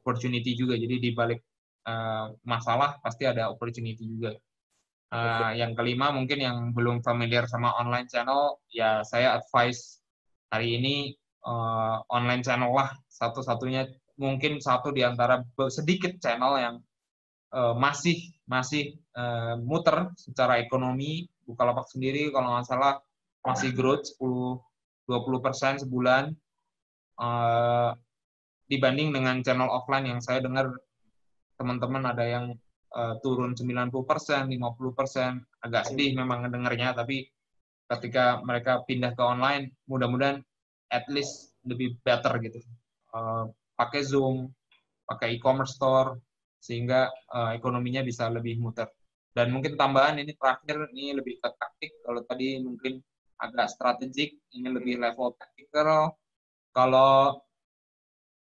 [0.00, 0.78] opportunity juga.
[0.78, 1.42] Jadi di balik
[1.88, 4.32] uh, masalah pasti ada opportunity juga.
[5.14, 10.02] Uh, yang kelima mungkin yang belum familiar sama online channel, ya saya advice
[10.50, 11.14] hari ini
[11.46, 13.86] uh, online channel lah satu-satunya
[14.18, 16.74] mungkin satu di antara sedikit channel yang
[17.54, 21.28] uh, masih masih uh, muter secara ekonomi.
[21.44, 23.00] Bukalapak sendiri kalau nggak salah
[23.44, 24.56] masih growth 10
[25.04, 26.32] 20 persen sebulan
[27.20, 27.92] uh,
[28.64, 30.72] dibanding dengan channel offline yang saya dengar
[31.60, 32.56] teman-teman ada yang
[32.96, 37.28] uh, turun 90 persen, 50 persen, agak sedih memang ngedengarnya, tapi
[37.92, 40.40] ketika mereka pindah ke online, mudah-mudahan
[40.88, 42.58] at least lebih better gitu.
[43.12, 44.50] Uh, pakai Zoom,
[45.04, 46.16] pakai e-commerce store,
[46.64, 48.88] sehingga uh, ekonominya bisa lebih muter.
[49.36, 51.92] Dan mungkin tambahan ini terakhir, ini lebih ke taktik.
[52.00, 53.04] Kalau tadi mungkin
[53.36, 56.16] agak strategik, ini lebih level tactical.
[56.72, 57.44] Kalau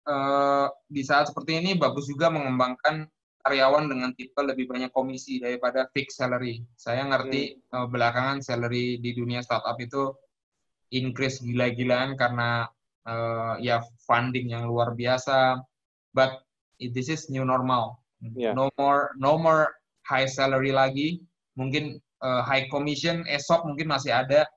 [0.06, 3.10] uh, di saat seperti ini bagus juga mengembangkan
[3.44, 6.64] karyawan dengan tipe lebih banyak komisi daripada fixed salary.
[6.78, 7.74] Saya ngerti hmm.
[7.74, 10.14] uh, belakangan salary di dunia startup itu
[10.94, 12.68] increase gila-gilaan karena
[13.08, 15.60] uh, ya funding yang luar biasa.
[16.14, 16.44] But
[16.78, 18.03] this is new normal.
[18.32, 18.56] Yeah.
[18.56, 19.76] No more no more
[20.08, 21.20] high salary lagi.
[21.60, 24.48] Mungkin uh, high commission, ESOP mungkin masih ada,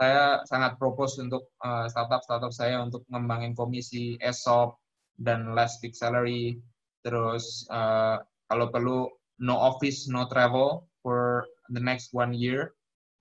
[0.00, 4.74] saya sangat propose untuk uh, startup-startup saya untuk ngembangin komisi ESOP
[5.20, 6.58] dan less fixed salary.
[7.04, 9.06] Terus uh, kalau perlu
[9.38, 12.74] no office, no travel for the next one year,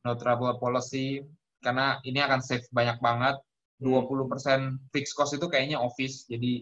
[0.07, 1.21] no travel policy
[1.61, 3.37] karena ini akan save banyak banget.
[3.81, 4.77] 20% hmm.
[4.93, 6.61] fixed cost itu kayaknya office, jadi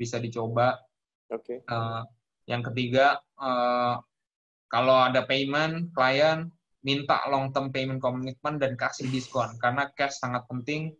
[0.00, 0.80] bisa dicoba.
[1.28, 1.60] Oke.
[1.60, 1.68] Okay.
[1.68, 2.04] Uh,
[2.44, 4.00] yang ketiga, uh,
[4.68, 6.50] kalau ada payment klien
[6.84, 10.92] minta long term payment commitment dan kasih diskon karena cash sangat penting.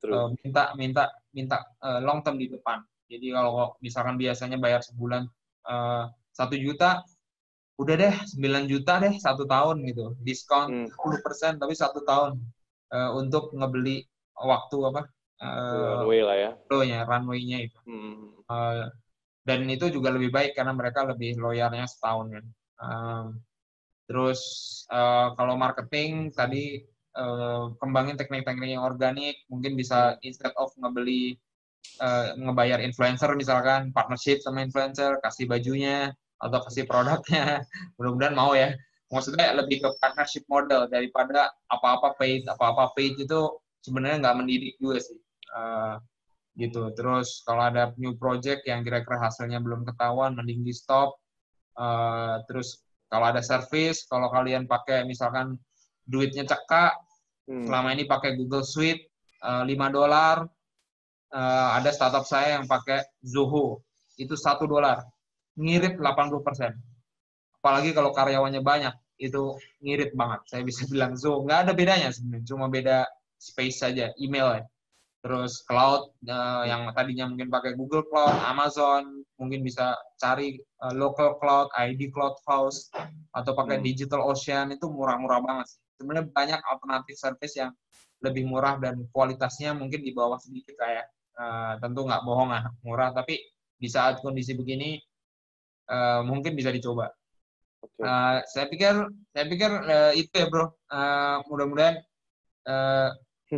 [0.00, 1.04] Uh, minta minta
[1.36, 2.80] minta uh, long term di depan.
[3.10, 5.26] Jadi kalau misalkan biasanya bayar sebulan
[5.66, 7.02] eh, satu uh, juta,
[7.74, 10.94] udah deh 9 juta deh satu tahun gitu, diskon hmm.
[10.94, 12.38] 10% tapi satu tahun
[12.94, 14.06] uh, untuk ngebeli
[14.38, 15.02] waktu apa?
[15.42, 16.50] Uh, runway lah ya.
[16.70, 17.78] Runway-nya, runway-nya itu.
[17.82, 18.30] Hmm.
[18.46, 18.86] Uh,
[19.44, 22.44] dan itu juga lebih baik karena mereka lebih loyalnya setahun kan.
[22.80, 23.26] Um,
[24.10, 24.42] Terus
[24.90, 26.82] uh, kalau marketing tadi
[27.14, 31.38] uh, kembangin teknik-teknik yang organik, mungkin bisa instead of ngebeli
[32.02, 36.10] uh, ngebayar influencer misalkan partnership sama influencer, kasih bajunya
[36.42, 37.62] atau kasih produknya.
[38.02, 38.74] Mudah-mudahan mau ya.
[39.14, 44.98] Maksudnya lebih ke partnership model daripada apa-apa paid, apa-apa paid itu sebenarnya nggak mendidik juga
[44.98, 45.18] sih.
[45.54, 46.02] Uh,
[46.60, 46.92] gitu.
[46.92, 51.16] Terus kalau ada new project yang kira-kira hasilnya belum ketahuan, mending di stop.
[51.72, 55.56] Uh, terus kalau ada service, kalau kalian pakai misalkan
[56.04, 56.92] duitnya cekak,
[57.48, 57.64] hmm.
[57.64, 59.08] selama ini pakai Google Suite
[59.40, 60.44] uh, eh, 5 dolar,
[61.32, 63.80] uh, ada startup saya yang pakai Zoho,
[64.20, 65.00] itu satu dolar,
[65.56, 66.76] ngirit 80 persen.
[67.58, 70.40] Apalagi kalau karyawannya banyak, itu ngirit banget.
[70.46, 73.08] Saya bisa bilang Zoho, nggak ada bedanya sebenarnya, cuma beda
[73.40, 74.64] space saja, email ya
[75.20, 81.36] terus cloud uh, yang tadinya mungkin pakai Google Cloud, Amazon, mungkin bisa cari uh, local
[81.36, 82.88] cloud, ID Cloud House
[83.36, 83.84] atau pakai hmm.
[83.84, 85.80] Digital Ocean itu murah-murah banget sih.
[86.00, 87.72] Sebenarnya banyak alternatif service yang
[88.24, 91.08] lebih murah dan kualitasnya mungkin di bawah sedikit kayak
[91.40, 93.40] uh, tentu nggak bohong lah murah tapi
[93.80, 95.00] di saat kondisi begini
[95.88, 97.08] uh, mungkin bisa dicoba.
[97.80, 98.04] Okay.
[98.04, 98.92] Uh, saya pikir
[99.32, 100.68] saya pikir uh, itu ya bro.
[100.92, 101.96] Uh, mudah-mudahan
[102.68, 103.08] uh,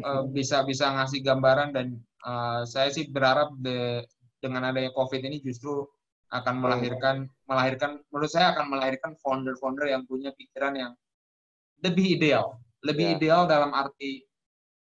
[0.01, 1.87] uh, bisa bisa ngasih gambaran dan
[2.25, 4.07] uh, saya sih berharap de,
[4.41, 5.85] dengan adanya COVID ini justru
[6.33, 10.93] akan melahirkan melahirkan menurut saya akan melahirkan founder-founder yang punya pikiran yang
[11.85, 13.17] lebih ideal, lebih yeah.
[13.21, 14.25] ideal dalam arti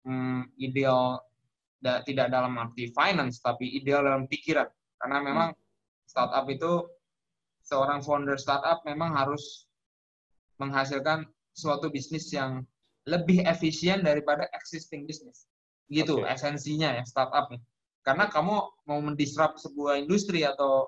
[0.02, 1.22] hmm, ideal
[1.78, 4.66] da, tidak dalam arti finance tapi ideal dalam pikiran
[4.98, 5.62] karena memang hmm.
[6.10, 6.90] startup itu
[7.62, 9.68] seorang founder startup memang harus
[10.58, 12.66] menghasilkan suatu bisnis yang
[13.08, 15.48] lebih efisien daripada existing business.
[15.88, 16.36] Gitu okay.
[16.36, 17.60] esensinya ya startup nih.
[18.04, 20.84] Karena kamu mau mendisrupt sebuah industri atau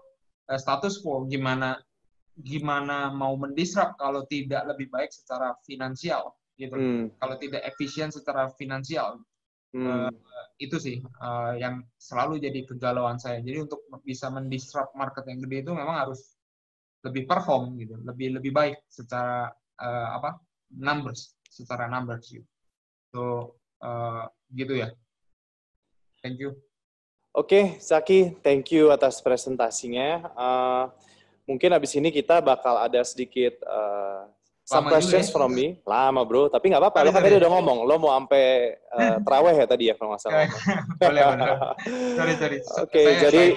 [0.52, 1.80] uh, status quo gimana
[2.40, 6.76] gimana mau mendisrupt kalau tidak lebih baik secara finansial gitu.
[6.76, 7.04] Hmm.
[7.16, 9.20] Kalau tidak efisien secara finansial.
[9.70, 10.10] Hmm.
[10.10, 10.12] Uh,
[10.60, 13.40] itu sih uh, yang selalu jadi kegalauan saya.
[13.40, 16.36] Jadi untuk bisa mendisrupt market yang gede itu memang harus
[17.00, 19.48] lebih perform gitu, lebih lebih baik secara
[19.80, 20.36] uh, apa
[20.76, 22.46] numbers secara numbers gitu.
[23.10, 23.20] So
[23.82, 24.94] uh, gitu ya.
[26.22, 26.54] Thank you.
[27.30, 30.34] Oke, okay, Zaki, thank you atas presentasinya.
[30.34, 30.84] Uh,
[31.46, 34.26] mungkin habis ini kita bakal ada sedikit uh,
[34.66, 35.34] some Lama questions ya.
[35.34, 35.78] from me.
[35.86, 37.06] Lama bro, tapi nggak apa-apa.
[37.06, 40.22] Lo kan tadi udah ngomong, lo mau sampai uh, terawih ya tadi ya kalau nggak
[40.22, 40.46] salah.
[41.06, 41.48] boleh, boleh.
[42.18, 42.58] Sorry, sorry.
[42.82, 43.54] Oke, Saya jadi-.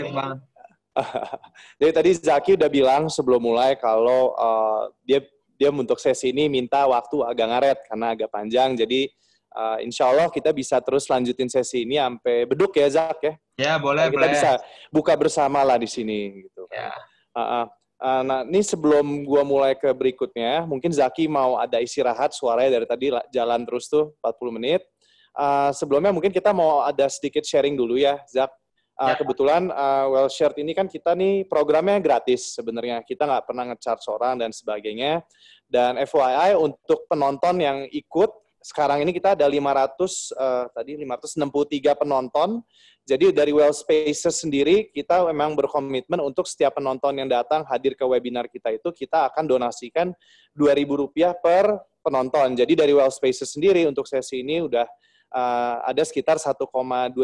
[1.81, 5.25] Jadi tadi Zaki udah bilang sebelum mulai kalau uh, dia
[5.57, 8.75] dia untuk sesi ini minta waktu agak ngaret karena agak panjang.
[8.77, 9.09] Jadi
[9.53, 13.33] uh, insya Allah kita bisa terus lanjutin sesi ini sampai beduk ya Zak ya.
[13.53, 14.33] Ya, boleh, kita boleh.
[14.33, 14.51] bisa
[14.89, 16.65] buka bersama lah di sini gitu.
[16.73, 16.89] Ya.
[17.33, 17.65] Uh, uh.
[18.03, 22.83] Uh, nah, ini sebelum gua mulai ke berikutnya, mungkin Zaki mau ada istirahat suaranya dari
[22.83, 24.83] tadi la- jalan terus tuh 40 menit.
[25.31, 28.51] Uh, sebelumnya mungkin kita mau ada sedikit sharing dulu ya, Zak.
[28.93, 29.17] Uh, Ya.
[29.17, 33.01] Kebetulan uh, Well Shared ini kan kita nih programnya gratis sebenarnya.
[33.01, 35.25] Kita nggak pernah nge-charge orang dan sebagainya.
[35.65, 38.29] Dan FYI untuk penonton yang ikut,
[38.61, 42.61] sekarang ini kita ada 500, uh, tadi 563 penonton.
[43.03, 48.05] Jadi dari Well Spaces sendiri kita memang berkomitmen untuk setiap penonton yang datang hadir ke
[48.07, 50.15] webinar kita itu kita akan donasikan
[50.55, 52.55] Rp2.000 per penonton.
[52.55, 54.87] Jadi dari Well Spaces sendiri untuk sesi ini udah
[55.33, 56.53] uh, ada sekitar 1,2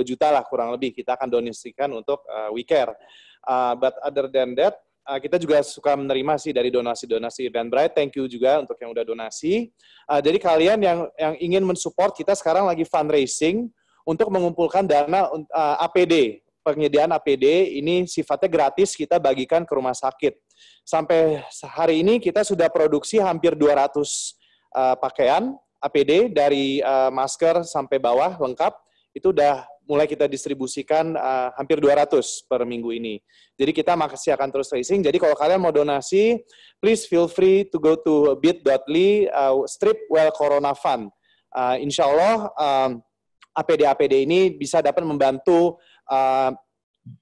[0.03, 2.97] juta lah kurang lebih kita akan donasikan untuk uh, We Care.
[3.45, 4.75] Uh, but other than that,
[5.07, 7.93] uh, kita juga suka menerima sih dari donasi-donasi Eventbrite.
[7.95, 9.71] Thank you juga untuk yang udah donasi.
[10.09, 13.69] Uh, jadi kalian yang yang ingin mensupport kita sekarang lagi fundraising
[14.03, 16.41] untuk mengumpulkan dana uh, APD.
[16.59, 20.35] Penyediaan APD ini sifatnya gratis kita bagikan ke rumah sakit.
[20.83, 21.39] Sampai
[21.71, 23.95] hari ini kita sudah produksi hampir 200
[24.75, 28.75] uh, pakaian APD dari uh, masker sampai bawah lengkap.
[29.15, 33.17] Itu udah mulai kita distribusikan uh, hampir 200 per minggu ini.
[33.57, 35.01] Jadi kita masih akan terus racing.
[35.01, 36.37] Jadi kalau kalian mau donasi,
[36.77, 41.09] please feel free to go to bit.ly uh, strip well corona fund.
[41.49, 43.01] Uh, insya Allah um,
[43.57, 46.53] APD-APD ini bisa dapat membantu uh,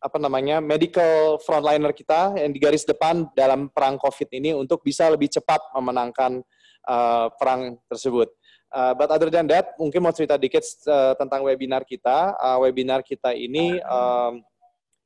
[0.04, 5.08] apa namanya medical frontliner kita yang di garis depan dalam perang COVID ini untuk bisa
[5.08, 6.44] lebih cepat memenangkan
[6.84, 8.28] uh, perang tersebut.
[8.68, 12.36] Uh, but other than that, mungkin mau cerita dikit uh, tentang webinar kita.
[12.36, 14.44] Uh, webinar kita ini um,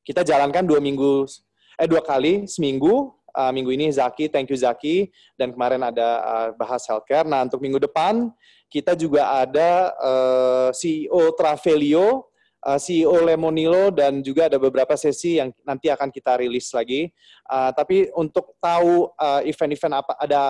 [0.01, 1.30] kita jalankan dua minggu,
[1.78, 3.14] eh dua kali seminggu.
[3.32, 5.07] Uh, minggu ini Zaki, thank you Zaki,
[5.39, 7.24] dan kemarin ada uh, bahas healthcare.
[7.24, 8.28] Nah untuk minggu depan
[8.68, 12.28] kita juga ada uh, CEO Travelio,
[12.64, 17.07] uh, CEO Lemonilo, dan juga ada beberapa sesi yang nanti akan kita rilis lagi.
[17.47, 20.43] Uh, tapi untuk tahu uh, event-event apa ada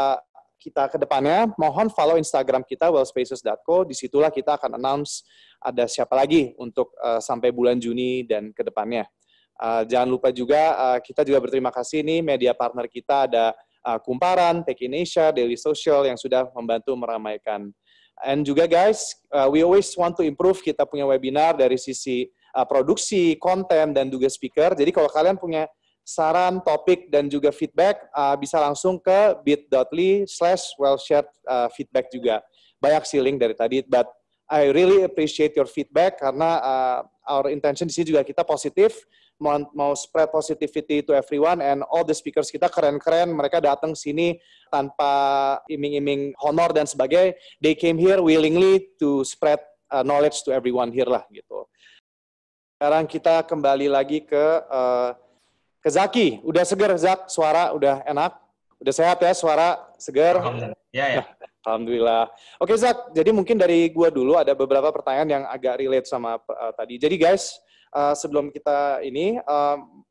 [0.61, 3.89] kita ke depannya, mohon follow Instagram kita wellspaces.co.
[3.89, 5.25] Di situlah kita akan announce
[5.57, 9.09] ada siapa lagi untuk uh, sampai bulan Juni dan ke depannya.
[9.57, 13.53] Uh, jangan lupa juga uh, kita juga berterima kasih nih media partner kita ada
[13.85, 17.73] uh, Kumparan, Tech in Asia, Daily Social yang sudah membantu meramaikan.
[18.21, 22.65] And juga guys, uh, we always want to improve kita punya webinar dari sisi uh,
[22.69, 24.77] produksi, konten dan juga speaker.
[24.77, 25.65] Jadi kalau kalian punya
[26.11, 32.11] saran, topik dan juga feedback uh, bisa langsung ke bit.ly slash well shared uh, feedback
[32.11, 32.43] juga.
[32.83, 34.11] Banyak sih link dari tadi, but
[34.51, 36.99] I really appreciate your feedback karena uh,
[37.31, 39.07] our intention di sini juga kita positif
[39.39, 44.35] mau, mau spread positivity to everyone and all the speakers kita keren-keren mereka datang sini
[44.67, 50.91] tanpa iming-iming honor dan sebagainya they came here willingly to spread uh, knowledge to everyone
[50.91, 51.63] here lah gitu
[52.75, 55.15] sekarang kita kembali lagi ke uh,
[55.81, 58.37] ke Zaki udah seger Zak suara udah enak
[58.81, 60.79] udah sehat ya suara seger Alhamdulillah.
[60.91, 61.23] Ya, ya.
[61.65, 62.23] Alhamdulillah.
[62.57, 66.73] Oke Zak, jadi mungkin dari gua dulu ada beberapa pertanyaan yang agak relate sama uh,
[66.73, 66.97] tadi.
[66.97, 67.61] Jadi guys,
[67.93, 70.01] uh, sebelum kita ini, um,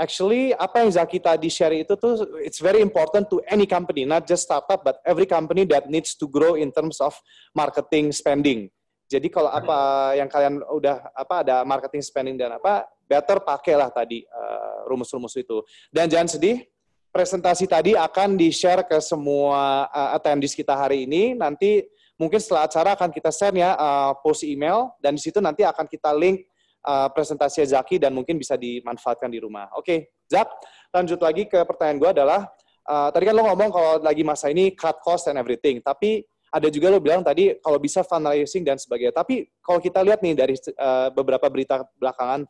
[0.00, 4.24] actually apa yang Zaki tadi share itu tuh it's very important to any company, not
[4.24, 7.12] just startup, but every company that needs to grow in terms of
[7.52, 8.72] marketing spending.
[9.08, 14.20] Jadi kalau apa yang kalian udah apa ada marketing spending dan apa, better pakailah tadi
[14.28, 15.64] uh, rumus-rumus itu.
[15.88, 16.60] Dan jangan sedih,
[17.08, 21.32] presentasi tadi akan di-share ke semua uh, attendees kita hari ini.
[21.32, 21.88] Nanti
[22.20, 25.88] mungkin setelah acara akan kita share ya uh, post email dan di situ nanti akan
[25.88, 26.44] kita link
[26.84, 29.72] uh, presentasi Zaki dan mungkin bisa dimanfaatkan di rumah.
[29.80, 30.52] Oke, Zak,
[30.92, 32.40] lanjut lagi ke pertanyaan gue adalah
[32.84, 36.68] uh, tadi kan lo ngomong kalau lagi masa ini cut cost and everything, tapi ada
[36.72, 39.12] juga lo bilang tadi kalau bisa fundraising dan sebagainya.
[39.12, 42.48] Tapi kalau kita lihat nih dari uh, beberapa berita belakangan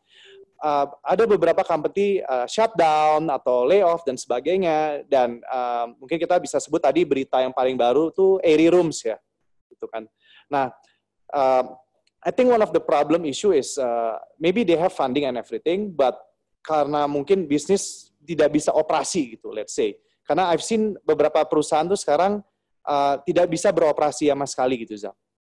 [0.63, 5.03] uh, ada beberapa company uh, shutdown atau layoff dan sebagainya.
[5.07, 9.19] Dan uh, mungkin kita bisa sebut tadi berita yang paling baru tuh Airy Rooms ya
[9.67, 10.07] gitu kan.
[10.47, 10.71] Nah
[11.35, 11.63] uh,
[12.19, 15.91] I think one of the problem issue is uh, maybe they have funding and everything
[15.91, 16.19] but
[16.63, 19.95] karena mungkin bisnis tidak bisa operasi gitu let's say.
[20.23, 22.45] Karena I've seen beberapa perusahaan tuh sekarang
[22.89, 25.13] uh, tidak bisa beroperasi sama sekali gitu Zak.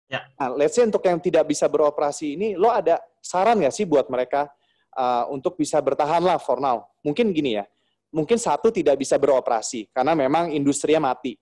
[0.09, 0.25] Ya.
[0.41, 4.09] Nah, let's say untuk yang tidak bisa beroperasi ini, lo ada saran nggak sih buat
[4.09, 4.49] mereka
[4.97, 6.89] uh, untuk bisa bertahan lah for now.
[7.05, 7.69] Mungkin gini ya,
[8.09, 11.37] mungkin satu tidak bisa beroperasi karena memang industrinya mati.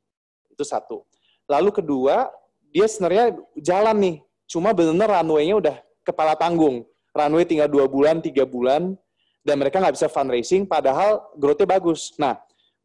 [0.52, 1.08] Itu satu.
[1.48, 2.28] Lalu kedua,
[2.76, 4.16] dia sebenarnya jalan nih,
[4.52, 6.84] cuma benar runway-nya udah kepala tanggung.
[7.16, 9.00] Runway tinggal dua bulan, tiga bulan,
[9.48, 12.12] dan mereka nggak bisa fundraising, padahal growth-nya bagus.
[12.20, 12.36] Nah,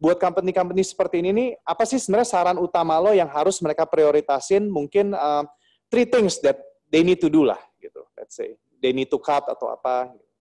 [0.02, 4.66] buat company-company seperti ini nih, apa sih sebenarnya saran utama lo yang harus mereka prioritasin?
[4.66, 5.46] Mungkin uh,
[5.86, 6.58] three things that
[6.90, 8.02] they need to do lah, gitu.
[8.18, 10.10] Let's say they need to cut atau apa.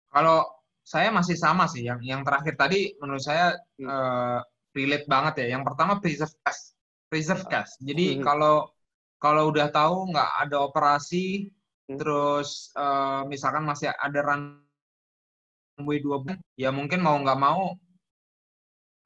[0.08, 0.48] Kalau
[0.80, 3.84] saya masih sama sih, yang yang terakhir tadi menurut saya hmm.
[3.84, 4.40] uh,
[4.72, 5.60] relate banget ya.
[5.60, 6.72] Yang pertama preserve cash,
[7.12, 7.76] preserve cash.
[7.84, 8.24] Jadi hmm.
[8.24, 8.72] kalau
[9.20, 11.52] kalau udah tahu nggak ada operasi,
[11.92, 12.00] hmm.
[12.00, 17.76] terus uh, misalkan masih ada runway dua bulan, ya mungkin mau nggak mau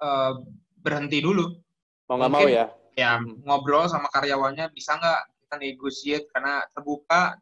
[0.03, 0.32] uh,
[0.80, 1.53] berhenti dulu.
[2.09, 2.72] Mau nggak mau ya?
[2.99, 7.38] Ya ngobrol sama karyawannya bisa nggak kita negotiate karena terbuka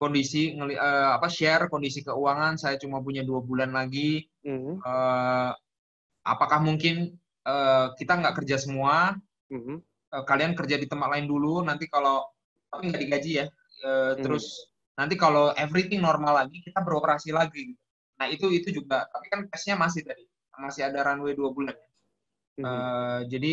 [0.00, 4.24] kondisi uh, apa share kondisi keuangan saya cuma punya dua bulan lagi.
[4.46, 4.80] -hmm.
[4.80, 5.52] uh,
[6.24, 9.12] apakah mungkin uh, kita nggak kerja semua?
[9.52, 9.76] -hmm.
[10.16, 11.60] uh, kalian kerja di tempat lain dulu.
[11.60, 12.24] Nanti kalau
[12.72, 13.46] tapi nggak digaji ya.
[13.84, 14.24] Uh, -hmm.
[14.24, 17.76] Terus nanti kalau everything normal lagi kita beroperasi lagi.
[18.16, 19.04] Nah itu itu juga.
[19.12, 21.76] Tapi kan cashnya masih tadi masih ada runway dua bulan.
[22.58, 22.66] Mm -hmm.
[22.66, 23.52] uh, jadi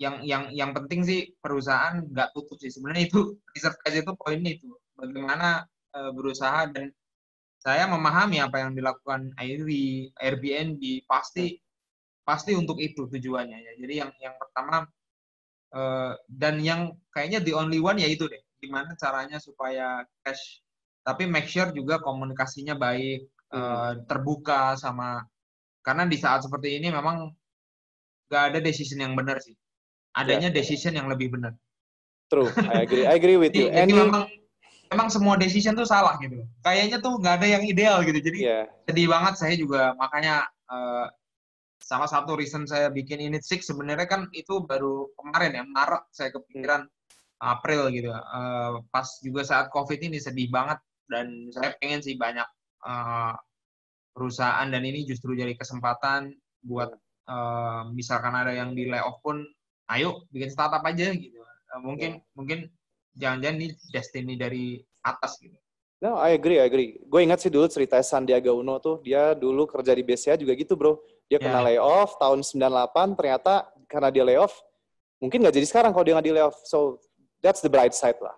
[0.00, 2.72] yang yang yang penting sih perusahaan nggak tutup sih.
[2.72, 4.72] Sebenarnya itu reserve cash itu poinnya itu.
[4.96, 6.88] Bagaimana uh, berusaha dan
[7.60, 11.60] saya memahami apa yang dilakukan Airbnb pasti
[12.24, 13.72] pasti untuk itu tujuannya ya.
[13.76, 14.88] Jadi yang yang pertama
[15.76, 18.40] uh, dan yang kayaknya the only one ya itu deh.
[18.60, 20.64] Gimana caranya supaya cash
[21.04, 25.24] tapi make sure juga komunikasinya baik uh, terbuka sama
[25.80, 27.32] karena di saat seperti ini memang
[28.30, 29.56] nggak ada decision yang benar sih.
[30.14, 30.56] Adanya yeah.
[30.56, 31.54] decision yang lebih benar.
[32.30, 33.04] True, I agree.
[33.06, 33.70] I agree with you.
[33.70, 34.26] Jadi, memang
[34.90, 36.46] memang semua decision tuh salah gitu.
[36.62, 38.18] Kayaknya tuh nggak ada yang ideal gitu.
[38.22, 38.66] Jadi yeah.
[38.86, 41.06] sedih banget saya juga makanya uh,
[41.82, 46.30] sama satu reason saya bikin Unit Six sebenarnya kan itu baru kemarin ya Maret saya
[46.30, 46.86] kepikiran
[47.42, 48.14] April gitu.
[48.14, 50.78] Uh, pas juga saat COVID ini sedih banget
[51.10, 52.46] dan saya pengen sih banyak
[52.86, 53.34] uh,
[54.20, 56.92] perusahaan dan ini justru jadi kesempatan buat
[57.24, 59.40] uh, misalkan ada yang di layoff pun
[59.96, 62.36] ayo bikin startup aja gitu uh, mungkin yeah.
[62.36, 62.58] mungkin
[63.16, 65.56] jangan-jangan ini destiny dari atas gitu
[66.00, 66.96] No, I agree, I agree.
[67.04, 70.72] Gue ingat sih dulu cerita Sandiaga Uno tuh, dia dulu kerja di BCA juga gitu
[70.72, 70.96] bro.
[71.28, 71.44] Dia yeah.
[71.44, 74.64] kena layoff tahun 98, ternyata karena dia layoff,
[75.20, 76.56] mungkin nggak jadi sekarang kalau dia nggak di layoff.
[76.64, 77.04] So,
[77.44, 78.32] that's the bright side lah.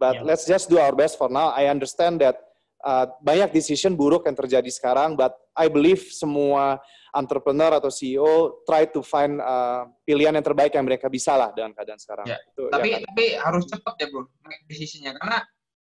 [0.00, 0.32] But yeah.
[0.32, 1.52] let's just do our best for now.
[1.52, 2.40] I understand that
[2.84, 6.78] uh, banyak decision buruk yang terjadi sekarang, but I believe semua
[7.16, 11.72] entrepreneur atau CEO try to find uh, pilihan yang terbaik yang mereka bisa lah dengan
[11.72, 12.26] keadaan sekarang.
[12.28, 12.38] Ya.
[12.52, 13.08] Itu, tapi ya kan?
[13.08, 15.38] tapi harus cepat ya bro, make decisionnya karena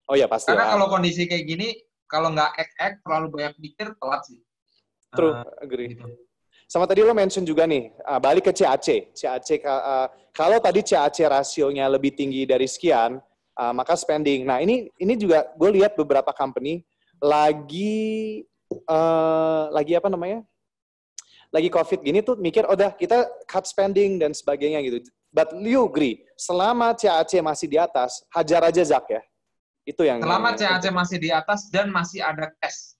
[0.08, 0.48] oh ya pasti.
[0.50, 0.72] Karena ya.
[0.78, 1.68] kalau kondisi kayak gini,
[2.08, 4.40] kalau nggak act act terlalu banyak pikir telat sih.
[5.12, 5.94] True, uh, agree.
[5.94, 6.06] Gitu.
[6.66, 9.14] Sama tadi lo mention juga nih, uh, balik ke CAC.
[9.14, 13.22] CAC uh, kalau tadi CAC rasionya lebih tinggi dari sekian,
[13.56, 14.44] uh, maka spending.
[14.44, 16.84] Nah ini ini juga gue lihat beberapa company
[17.18, 18.44] lagi
[18.88, 20.44] uh, lagi apa namanya?
[21.54, 25.00] Lagi COVID gini tuh mikir, oh dah kita cut spending dan sebagainya gitu.
[25.32, 29.22] But you agree, selama CAC masih di atas, hajar aja Zak ya.
[29.86, 32.96] Itu yang selama yang, CAC masih di atas dan masih ada cash.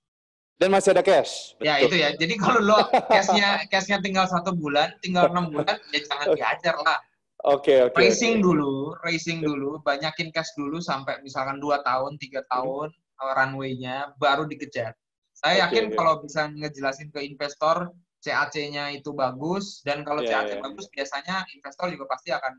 [0.56, 1.52] Dan masih ada cash.
[1.60, 1.88] Ya, Betul.
[1.92, 2.08] Itu ya.
[2.16, 2.78] Jadi kalau lo
[3.12, 6.98] cashnya cashnya tinggal satu bulan, tinggal enam bulan, ya jangan dihajar lah.
[7.44, 7.92] Oke, okay, oke.
[7.92, 8.46] Okay, racing okay.
[8.48, 8.74] dulu,
[9.04, 12.48] racing dulu, banyakin cash dulu sampai misalkan dua tahun, tiga hmm.
[12.48, 13.32] tahun hmm.
[13.36, 14.96] runway-nya baru dikejar.
[15.36, 15.96] Saya yakin okay.
[16.00, 17.92] kalau bisa ngejelasin ke investor
[18.24, 20.62] CAC-nya itu bagus dan kalau yeah, CAC yeah.
[20.64, 22.52] bagus biasanya investor juga pasti akan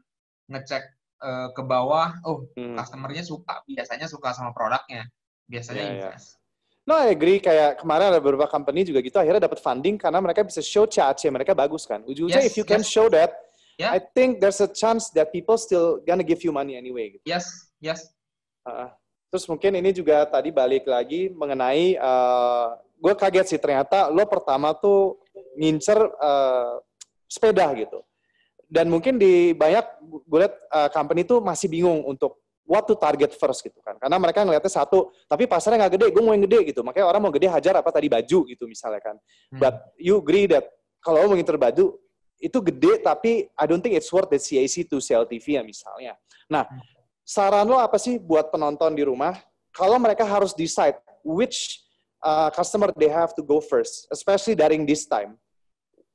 [0.54, 0.84] ngecek
[1.26, 2.78] uh, ke bawah, oh hmm.
[2.78, 5.10] customer-nya suka, biasanya suka sama produknya,
[5.50, 6.38] biasanya yeah, invest.
[6.38, 6.46] Yeah.
[6.88, 7.44] No, I agree.
[7.44, 11.28] Kayak kemarin ada beberapa company juga gitu, akhirnya dapat funding karena mereka bisa show CAC
[11.28, 12.00] mereka bagus kan.
[12.08, 12.72] Ujungnya yes, if you yes.
[12.72, 13.36] can show that,
[13.78, 13.94] yeah.
[13.94, 17.18] I think there's a chance that people still gonna give you money anyway.
[17.18, 17.24] Gitu.
[17.26, 17.48] Yes,
[17.80, 18.10] yes.
[18.68, 18.92] Uh,
[19.32, 24.74] terus mungkin ini juga tadi balik lagi mengenai, uh, gue kaget sih ternyata lo pertama
[24.76, 25.22] tuh
[25.56, 26.82] ngincer uh,
[27.30, 28.02] sepeda gitu.
[28.68, 29.86] Dan mungkin di banyak
[30.28, 33.96] gue lihat uh, company tuh masih bingung untuk what to target first gitu kan.
[33.96, 36.84] Karena mereka ngeliatnya satu, tapi pasarnya nggak gede, gue mau yang gede gitu.
[36.84, 39.16] Makanya orang mau gede hajar apa tadi baju gitu misalnya kan.
[39.56, 39.60] Hmm.
[39.64, 40.68] But you agree that
[41.00, 41.96] kalau lo mau ngincer baju,
[42.38, 46.14] itu gede tapi I don't think it's worth the CAC to sell TV ya misalnya.
[46.48, 46.64] Nah,
[47.26, 49.36] saran lo apa sih buat penonton di rumah
[49.74, 51.84] kalau mereka harus decide which
[52.24, 55.36] uh, customer they have to go first, especially during this time.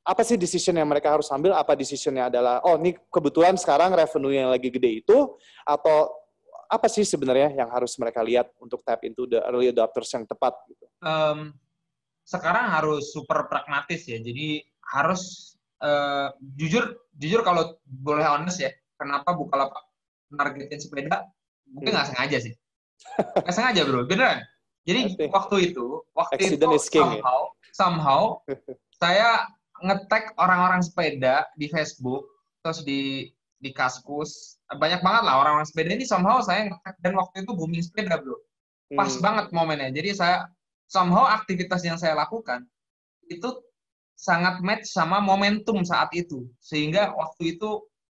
[0.03, 1.55] Apa sih decision yang mereka harus ambil?
[1.55, 6.11] Apa decisionnya adalah, oh ini kebetulan sekarang revenue yang lagi gede itu, atau
[6.67, 10.59] apa sih sebenarnya yang harus mereka lihat untuk tap into the early adopters yang tepat?
[10.67, 10.85] Gitu?
[11.07, 11.55] Um,
[12.27, 19.35] sekarang harus super pragmatis ya, jadi harus uh, jujur jujur kalau boleh honest ya, kenapa
[19.35, 19.83] Bukalapak
[20.33, 21.27] nargetin sepeda?
[21.69, 21.97] Mungkin Hmm.
[21.99, 22.55] nggak sengaja sih.
[23.19, 24.41] Nggak sengaja bro, beneran.
[24.83, 27.23] Jadi waktu itu, waktu Accident itu king, ya?
[27.23, 28.23] somehow, somehow
[29.03, 29.47] saya
[29.83, 32.27] ngetek orang-orang sepeda di Facebook,
[32.63, 33.31] terus di
[33.63, 37.79] di Kaskus, banyak banget lah orang-orang sepeda ini somehow saya ngetek dan waktu itu booming
[37.83, 38.35] sepeda bro
[38.93, 39.23] pas Hmm.
[39.23, 39.89] banget momennya.
[39.95, 40.51] Jadi saya
[40.85, 42.67] somehow aktivitas yang saya lakukan
[43.31, 43.49] itu
[44.23, 47.71] sangat match sama momentum saat itu, sehingga waktu itu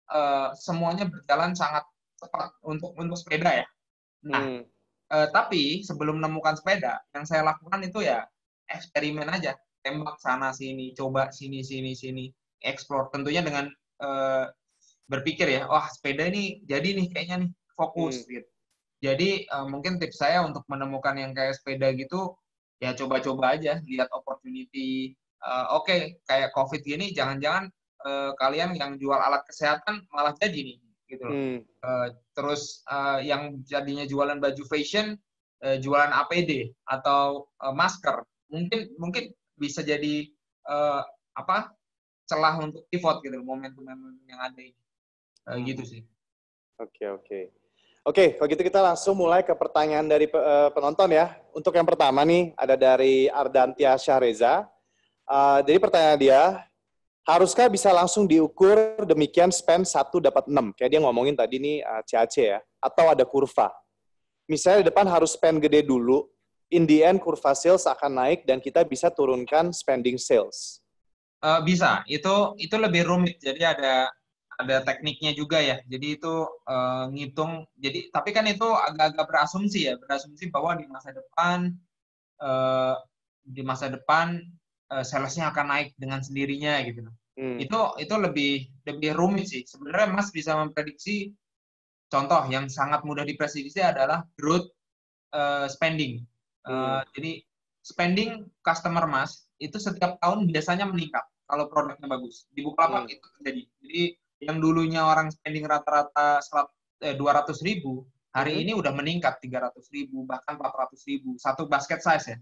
[0.09, 1.85] eh, semuanya berjalan sangat
[2.21, 3.67] cepat untuk untuk sepeda ya.
[4.29, 4.63] Nah, Hmm.
[5.15, 8.25] eh, tapi sebelum menemukan sepeda, yang saya lakukan itu ya
[8.73, 9.53] eksperimen aja,
[9.85, 12.25] tembak sana sini, coba sini sini sini,
[12.65, 13.09] explore.
[13.15, 13.69] Tentunya dengan
[14.01, 14.47] eh,
[15.13, 18.33] berpikir ya, wah sepeda ini jadi nih kayaknya nih fokus Hmm.
[18.41, 18.49] gitu.
[19.05, 22.35] Jadi eh, mungkin tips saya untuk menemukan yang kayak sepeda gitu,
[22.83, 25.15] ya coba-coba aja, lihat opportunity.
[25.39, 27.71] Eh, Oke, kayak COVID gini, jangan-jangan
[28.07, 31.35] eh, kalian yang jual alat kesehatan malah jadi nih, gitu loh.
[31.35, 31.59] Hmm.
[31.63, 35.15] Eh, terus eh, yang jadinya jualan baju fashion,
[35.63, 40.27] eh, jualan APD atau eh, masker, mungkin mungkin bisa jadi
[40.67, 41.03] eh,
[41.39, 41.71] apa
[42.29, 44.75] celah untuk pivot gitu, momentum-momentum yang ada ini,
[45.49, 46.03] Eh, gitu sih.
[46.77, 47.41] Oke, oke.
[48.05, 50.41] Oke, kalau gitu kita langsung mulai ke pertanyaan dari pe-
[50.73, 51.37] penonton ya.
[51.57, 54.69] Untuk yang pertama nih, ada dari Ardantia Syahreza.
[55.29, 56.43] Eh, jadi pertanyaan dia,
[57.29, 60.73] haruskah bisa langsung diukur demikian spend 1 dapat 6?
[60.73, 62.59] Kayak dia ngomongin tadi nih eh, CAC ya.
[62.81, 63.69] Atau ada kurva.
[64.49, 66.25] Misalnya di depan harus spend gede dulu,
[66.73, 70.81] in the end kurva sales akan naik dan kita bisa turunkan spending sales.
[71.45, 73.37] Eh, bisa, itu itu lebih rumit.
[73.37, 74.09] Jadi ada
[74.59, 75.77] ada tekniknya juga ya.
[75.85, 77.69] Jadi itu eh, ngitung.
[77.77, 81.77] Jadi tapi kan itu agak-agak berasumsi ya, berasumsi bahwa di masa depan
[82.41, 82.97] eh,
[83.45, 84.41] di masa depan
[84.93, 87.05] eh, salesnya akan naik dengan sendirinya gitu.
[87.39, 87.59] Hmm.
[87.61, 88.53] Itu itu lebih
[88.89, 89.63] lebih rumit sih.
[89.65, 91.33] Sebenarnya Mas bisa memprediksi.
[92.09, 94.73] Contoh yang sangat mudah diprediksi adalah growth
[95.33, 96.25] eh, spending.
[96.65, 97.05] Hmm.
[97.13, 97.45] Jadi
[97.85, 102.45] spending customer Mas itu setiap tahun biasanya meningkat kalau produknya bagus.
[102.53, 103.15] Di Bukalapak Hmm.
[103.17, 103.63] itu terjadi.
[103.81, 104.03] Jadi
[104.45, 106.41] yang dulunya orang spending rata-rata
[107.19, 108.63] dua ratus ribu, hari Hmm.
[108.67, 111.35] ini udah meningkat 300 ribu, bahkan 400 ribu.
[111.39, 112.39] Satu basket size ya.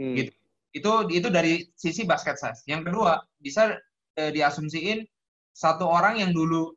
[0.00, 0.16] Hmm.
[0.16, 0.32] Gitu.
[0.70, 2.62] Itu itu dari sisi basket size.
[2.70, 3.74] Yang kedua, bisa
[4.18, 5.02] eh, diasumsiin
[5.50, 6.70] satu orang yang dulu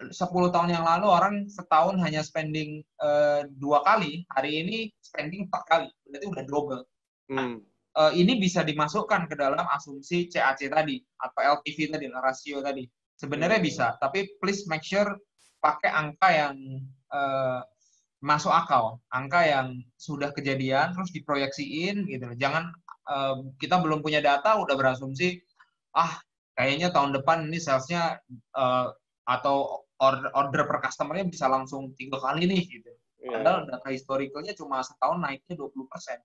[0.00, 0.16] 10
[0.48, 5.88] tahun yang lalu orang setahun hanya spending eh, dua kali, hari ini spending empat kali.
[6.08, 6.82] Berarti udah double.
[7.28, 7.60] Hmm.
[7.90, 12.88] Eh, ini bisa dimasukkan ke dalam asumsi CAC tadi atau LTV tadi, rasio tadi.
[13.20, 13.68] Sebenarnya Hmm.
[13.68, 15.18] bisa, tapi please make sure
[15.60, 16.54] pakai angka yang
[17.10, 17.60] eh,
[18.24, 19.68] masuk akal, angka yang
[20.00, 22.28] sudah kejadian terus diproyeksiin gitu.
[22.40, 22.72] Jangan
[23.58, 25.42] kita belum punya data udah berasumsi
[25.98, 26.22] ah
[26.54, 28.22] kayaknya tahun depan ini salesnya
[28.54, 28.86] eh,
[29.26, 32.90] atau order, order per customernya bisa langsung tiga kali nih gitu.
[33.20, 33.36] Iya.
[33.36, 36.18] Padahal data historicalnya cuma setahun naiknya 20%.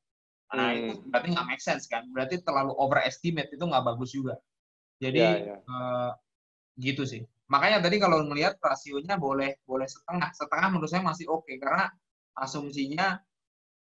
[0.56, 0.78] Nah, Hmm.
[0.80, 2.08] itu berarti nggak make sense kan?
[2.16, 4.40] Berarti terlalu overestimate, itu nggak bagus juga.
[5.04, 5.58] Jadi, Iya, iya.
[5.60, 6.12] eh,
[6.80, 7.22] gitu sih.
[7.52, 10.32] Makanya tadi kalau ngelihat rasionya boleh boleh setengah.
[10.34, 11.92] Setengah menurut saya masih oke, karena
[12.40, 13.20] asumsinya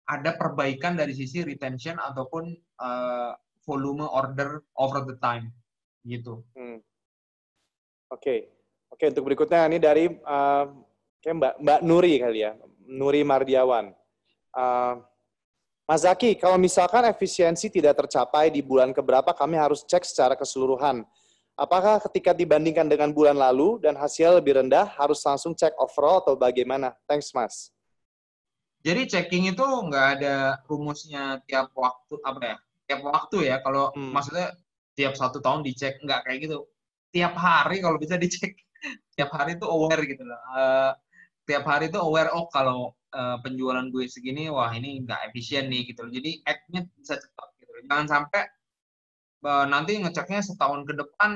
[0.08, 3.32] ada perbaikan dari sisi retention ataupun eh,
[3.68, 5.52] volume order over the time.
[6.00, 6.40] Gitu.
[6.56, 6.80] Hmm.
[8.08, 8.48] Oke,
[8.88, 10.64] oke untuk berikutnya ini dari eh,
[11.20, 12.56] kayak Mbak Mbak Nuri kali ya,
[12.88, 13.92] Nuri Mardiawan.
[14.56, 14.94] Eh,
[15.88, 21.00] Mas Zaki, kalau misalkan efisiensi tidak tercapai di bulan keberapa, kami harus cek secara keseluruhan.
[21.56, 26.36] Apakah ketika dibandingkan dengan bulan lalu dan hasil lebih rendah, harus langsung cek overall atau
[26.36, 26.92] bagaimana?
[27.08, 27.72] Thanks, Mas.
[28.88, 30.34] Jadi checking itu nggak ada
[30.70, 32.56] rumusnya tiap waktu apa ya?
[32.88, 33.56] Tiap waktu ya.
[33.64, 34.12] Kalau Hmm.
[34.16, 34.48] maksudnya
[34.96, 36.58] tiap satu tahun dicek nggak kayak gitu.
[37.14, 38.52] Tiap hari kalau bisa dicek.
[39.16, 40.40] tiap hari itu aware gitu loh.
[40.56, 40.92] Eh,
[41.48, 42.78] tiap hari itu aware oh kalau
[43.18, 46.12] eh, penjualan gue segini wah ini nggak efisien nih gitu loh.
[46.16, 47.70] Jadi act-nya bisa cepat gitu.
[47.76, 47.82] loh.
[47.92, 48.42] Jangan sampai
[49.48, 51.30] eh, nanti ngeceknya setahun ke depan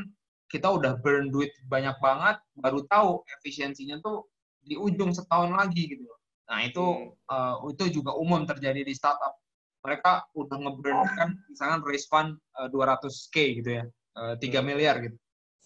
[0.53, 4.29] kita udah burn duit banyak banget baru tahu efisiensinya tuh
[4.63, 6.19] di ujung setahun lagi gitu loh.
[6.49, 9.39] Nah, itu eh, itu juga umum terjadi di startup.
[9.83, 13.85] Mereka udah ngeburn kan misalkan raise fund eh, 200k gitu ya.
[14.13, 14.67] eh, 3 Hmm.
[14.69, 15.17] miliar gitu.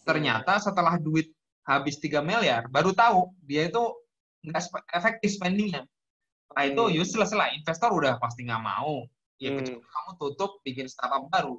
[0.06, 1.34] Ternyata setelah duit
[1.66, 3.82] habis 3 miliar baru tahu dia itu
[4.46, 4.62] nggak
[4.94, 5.82] efektif spendingnya.
[6.54, 6.94] Nah, itu Hmm.
[6.94, 7.50] useless lah.
[7.52, 9.02] Investor udah pasti nggak mau.
[9.42, 9.58] Ya Hmm.
[9.60, 11.58] kecuali kamu tutup bikin startup baru.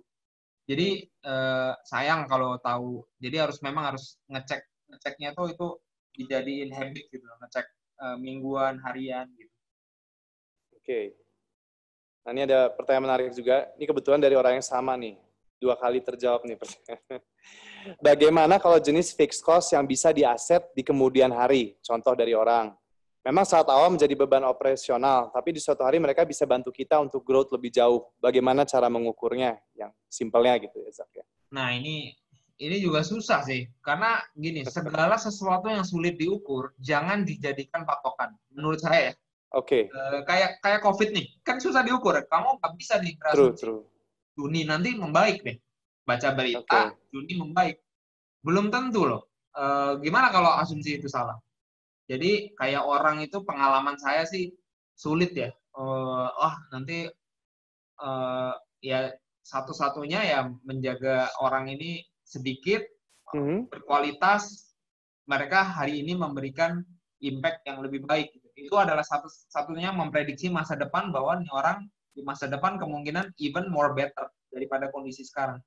[0.67, 3.03] Jadi eh, sayang kalau tahu.
[3.19, 5.67] Jadi harus memang harus ngecek ngeceknya tuh itu
[6.15, 7.67] dijadiin habit gitu, ngecek
[8.01, 9.55] eh, mingguan, harian gitu.
[10.77, 11.17] Oke.
[12.27, 13.71] Nah, ini ada pertanyaan menarik juga.
[13.79, 15.15] Ini kebetulan dari orang yang sama nih.
[15.57, 17.01] dua kali terjawab nih pertanyaan.
[18.07, 21.73] Bagaimana kalau jenis fixed cost yang bisa diaset di kemudian hari?
[21.81, 22.77] Contoh dari orang.
[23.25, 27.25] Memang saat awal menjadi beban operasional, tapi di suatu hari mereka bisa bantu kita untuk
[27.25, 28.07] growth lebih jauh.
[28.21, 29.59] Bagaimana cara mengukurnya?
[29.75, 31.25] Yang simpelnya gitu ya, Zak ya.
[31.51, 32.15] Nah, ini
[32.57, 33.69] ini juga susah sih.
[33.85, 38.33] Karena gini, segala sesuatu yang sulit diukur, jangan dijadikan patokan.
[38.53, 39.13] Menurut saya ya.
[39.55, 39.87] Oke.
[39.87, 39.93] Okay.
[39.93, 42.17] Uh, kayak kayak COVID nih, kan susah diukur.
[42.17, 43.15] Kamu nggak bisa nih.
[43.31, 43.81] True, true.
[44.33, 45.57] Juni nanti membaik deh.
[46.07, 47.11] Baca berita, okay.
[47.13, 47.77] Juni membaik.
[48.41, 49.29] Belum tentu loh.
[49.53, 51.37] Uh, gimana kalau asumsi itu salah?
[52.07, 54.55] Jadi kayak orang itu pengalaman saya sih
[54.95, 55.51] sulit ya.
[55.75, 57.05] Uh, oh nanti
[57.99, 59.11] uh, ya
[59.43, 62.83] satu-satunya ya menjaga orang ini sedikit
[63.31, 63.71] mm-hmm.
[63.71, 64.75] berkualitas.
[65.27, 66.83] Mereka hari ini memberikan
[67.23, 68.31] impact yang lebih baik.
[68.55, 73.91] Itu adalah satu-satunya memprediksi masa depan bahwa nih orang di masa depan kemungkinan even more
[73.95, 75.59] better daripada kondisi sekarang.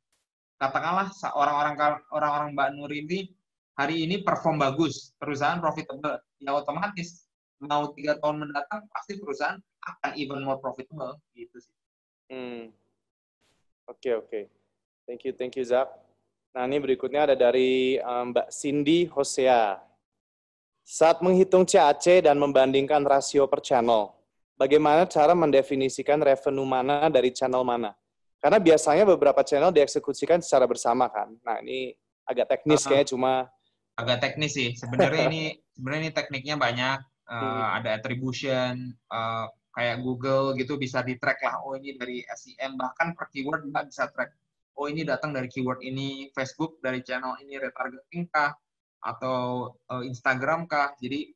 [0.61, 1.75] Katakanlah orang-orang
[2.13, 3.33] orang-orang Mbak Nur ini
[3.79, 7.31] hari ini perform bagus, perusahaan profitable, ya otomatis
[7.61, 11.77] mau tiga tahun mendatang pasti perusahaan akan even more profitable gitu sih.
[12.33, 12.73] Hmm.
[13.89, 14.29] Oke okay, oke.
[14.29, 14.45] Okay.
[15.05, 16.10] Thank you thank you Zak.
[16.51, 19.79] Nah ini berikutnya ada dari um, Mbak Cindy Hosea.
[20.83, 24.11] Saat menghitung CAC dan membandingkan rasio per channel,
[24.59, 27.95] bagaimana cara mendefinisikan revenue mana dari channel mana?
[28.43, 31.31] Karena biasanya beberapa channel dieksekusikan secara bersama kan.
[31.47, 31.95] Nah ini
[32.27, 32.89] agak teknis uh -huh.
[32.91, 33.33] kayaknya cuma
[34.01, 34.73] agak teknis sih.
[34.75, 35.43] Sebenarnya ini
[35.77, 36.99] sebenarnya ini tekniknya banyak.
[37.31, 37.63] Uh, hmm.
[37.79, 41.63] Ada attribution, uh, kayak Google gitu bisa di track lah.
[41.63, 44.35] Oh ini dari SEM bahkan per keyword juga bisa track.
[44.81, 48.57] Oh ini datang dari keyword ini, Facebook dari channel ini retargeting kah
[49.05, 50.97] atau uh, Instagram kah.
[50.97, 51.29] Jadi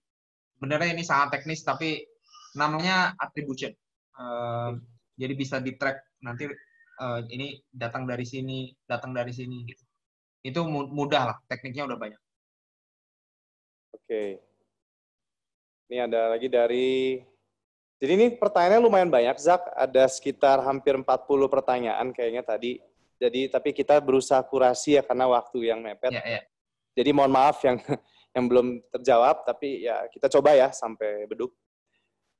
[0.57, 2.01] sebenarnya ini sangat teknis tapi
[2.57, 3.77] namanya attribution.
[4.17, 4.81] Uh.
[5.21, 6.49] Jadi bisa di track nanti
[7.05, 9.85] uh, ini datang dari sini, datang dari sini gitu.
[10.41, 12.21] Itu mudah lah, tekniknya udah banyak.
[13.93, 14.41] Oke.
[15.93, 17.21] Ini ada lagi dari
[18.01, 19.65] jadi ini pertanyaannya lumayan banyak, Zak.
[19.77, 21.05] Ada sekitar hampir 40
[21.49, 22.77] pertanyaan kayaknya tadi.
[23.25, 26.13] Jadi tapi kita berusaha kurasi ya karena waktu yang mepet.
[26.13, 26.43] Ya, ya.
[26.93, 27.81] Jadi mohon maaf yang
[28.37, 31.57] yang belum terjawab, tapi ya kita coba ya sampai beduk.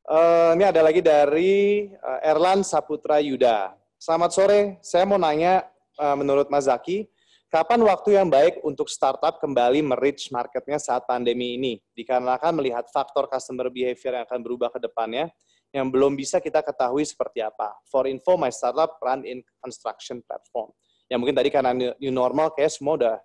[0.05, 3.73] Uh, ini ada lagi dari uh, Erlan Saputra Yuda.
[3.97, 5.65] Selamat sore, saya mau nanya
[5.97, 7.09] uh, menurut Mas Zaki,
[7.55, 11.79] Kapan waktu yang baik untuk startup kembali merich marketnya saat pandemi ini?
[11.95, 15.31] Dikarenakan melihat faktor customer behavior yang akan berubah ke depannya,
[15.75, 17.75] yang belum bisa kita ketahui seperti apa.
[17.91, 20.71] For info, my startup run in construction platform.
[21.11, 23.17] Ya mungkin tadi karena new normal, kayak semua udah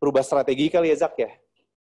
[0.00, 1.30] berubah strategi kali ya, Zak ya?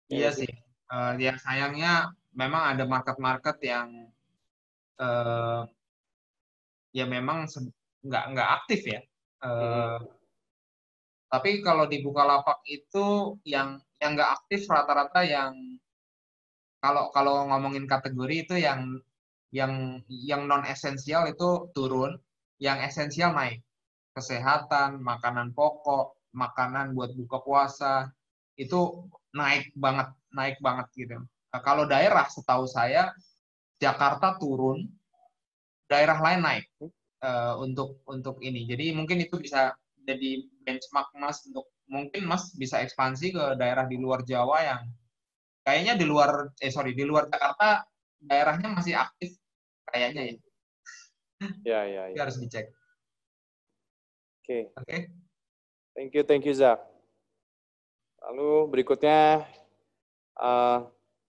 [0.09, 0.51] Iya sih.
[0.89, 4.09] Uh, ya sayangnya memang ada market-market yang
[4.97, 5.69] uh,
[6.97, 7.45] ya memang
[8.01, 9.01] nggak nggak aktif ya.
[9.45, 10.19] Uh, hmm
[11.29, 15.53] tapi kalau di Bukalapak itu yang yang nggak aktif rata-rata yang
[16.81, 18.97] kalau kalau ngomongin kategori itu yang
[19.55, 22.17] yang yang non esensial itu turun,
[22.61, 23.65] yang esensial naik.
[24.13, 27.95] Kesehatan, makanan pokok, makanan buat buka puasa
[28.59, 31.23] itu naik banget, naik banget gitu.
[31.55, 33.15] Nah, kalau daerah setahu saya
[33.79, 34.91] Jakarta turun,
[35.87, 36.67] daerah lain naik
[37.23, 38.67] uh, untuk untuk ini.
[38.67, 39.73] Jadi mungkin itu bisa
[40.03, 44.83] jadi benchmark Mas untuk mungkin Mas bisa ekspansi ke daerah di luar Jawa yang
[45.65, 47.85] kayaknya di luar eh sorry di luar Jakarta
[48.23, 49.39] daerahnya masih aktif
[49.89, 50.35] kayaknya ya.
[51.63, 52.03] Ya ya.
[52.13, 52.19] ya.
[52.19, 52.71] harus dicek.
[54.43, 54.43] Oke.
[54.43, 54.63] Okay.
[54.75, 54.87] Oke.
[54.87, 55.01] Okay.
[55.95, 56.79] Thank you thank you Zak.
[58.23, 59.47] Lalu berikutnya
[60.39, 60.87] uh,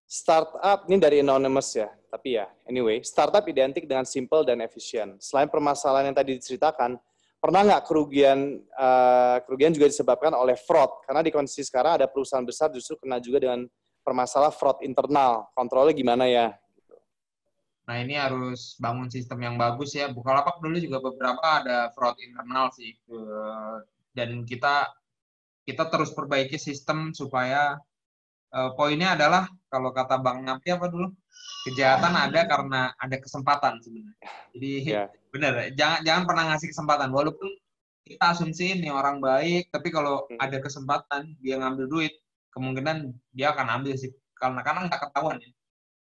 [0.10, 5.18] startup ini dari anonymous ya, tapi ya anyway startup identik dengan simple dan efisien.
[5.22, 6.98] Selain permasalahan yang tadi diceritakan,
[7.40, 12.44] pernah nggak kerugian uh, kerugian juga disebabkan oleh fraud karena di kondisi sekarang ada perusahaan
[12.44, 13.64] besar justru kena juga dengan
[14.04, 16.52] permasalahan fraud internal kontrolnya gimana ya
[17.90, 20.14] nah ini harus bangun sistem yang bagus ya.
[20.14, 22.94] Bukalapak dulu juga beberapa ada fraud internal sih.
[24.14, 24.86] Dan kita
[25.66, 27.82] kita terus perbaiki sistem supaya
[28.54, 31.10] uh, poinnya adalah kalau kata bang Napi apa dulu?
[31.66, 34.30] Kejahatan ada karena ada kesempatan sebenarnya.
[34.54, 37.10] Jadi yeah bener jangan jangan pernah ngasih kesempatan.
[37.14, 37.50] Walaupun
[38.06, 40.42] kita asumsi ini orang baik tapi kalau hmm.
[40.42, 42.14] ada kesempatan dia ngambil duit
[42.54, 44.10] kemungkinan dia akan ambil sih.
[44.34, 45.52] Karena karena nggak ketahuan ya.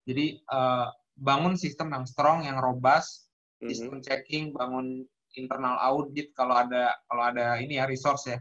[0.04, 3.30] Jadi uh, bangun sistem yang strong yang robust
[3.62, 3.70] hmm.
[3.70, 8.38] sistem checking bangun internal audit kalau ada kalau ada ini ya resource ya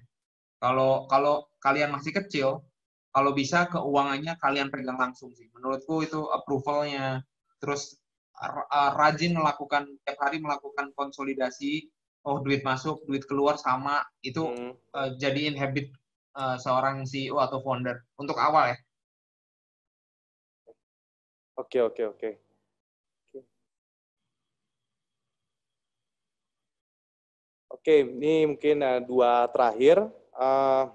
[0.62, 2.66] kalau kalau kalian masih kecil
[3.14, 7.22] kalau bisa keuangannya kalian pegang langsung sih menurutku itu approvalnya
[7.62, 7.98] terus
[8.98, 11.88] rajin melakukan tiap hari melakukan konsolidasi
[12.24, 14.74] oh duit masuk, duit keluar sama itu hmm.
[14.95, 15.91] uh, jadiin habit
[16.40, 18.78] uh, seorang CEO atau founder untuk awal ya.
[21.60, 22.30] Oke oke oke.
[27.84, 29.99] Oke, ini mungkin uh, dua terakhir.
[30.31, 30.88] Uh,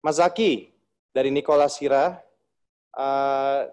[0.00, 0.72] Mas Zaki
[1.12, 2.16] dari Nikola Sira,
[2.96, 3.68] uh,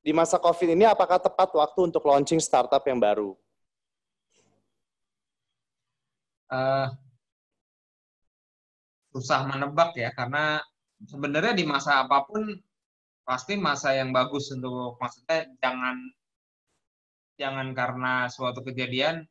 [0.00, 3.36] di masa COVID ini apakah tepat waktu untuk launching startup yang baru?
[6.48, 6.88] Uh,
[9.12, 10.64] susah menebak ya, karena
[11.04, 12.48] sebenarnya di masa apa pun
[13.28, 16.00] pasti masa yang bagus untuk maksudnya jangan
[17.36, 19.28] jangan karena suatu kejadian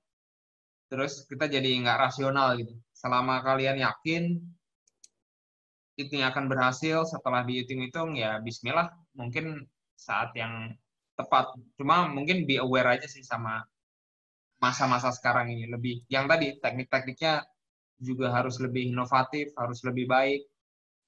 [0.87, 2.73] terus kita jadi nggak rasional gitu.
[2.95, 4.23] Selama kalian yakin
[5.97, 9.65] itu akan berhasil setelah dihitung-hitung ya Bismillah mungkin
[9.97, 10.77] saat yang
[11.17, 11.57] tepat.
[11.75, 13.65] Cuma mungkin be aware aja sih sama
[14.61, 17.45] masa-masa sekarang ini lebih yang tadi teknik-tekniknya
[17.97, 20.41] juga harus lebih inovatif, harus lebih baik.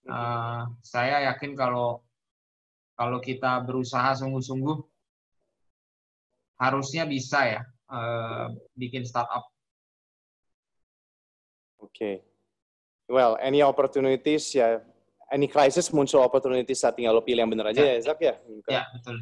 [0.10, 2.02] Uh, saya yakin kalau
[2.98, 4.78] kalau kita berusaha sungguh-sungguh
[6.60, 7.62] harusnya bisa ya
[7.94, 9.48] uh, bikin startup.
[11.80, 11.92] Oke.
[11.96, 12.16] Okay.
[13.10, 14.84] Well, any opportunities ya,
[15.34, 18.36] any crisis muncul opportunities saat tinggal lo pilih yang benar aja ya, ya Zak ya?
[18.70, 19.18] Ya, betul.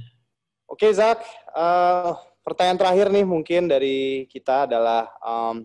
[0.67, 1.23] Oke okay, Zak,
[1.55, 5.63] uh, pertanyaan terakhir nih mungkin dari kita adalah um,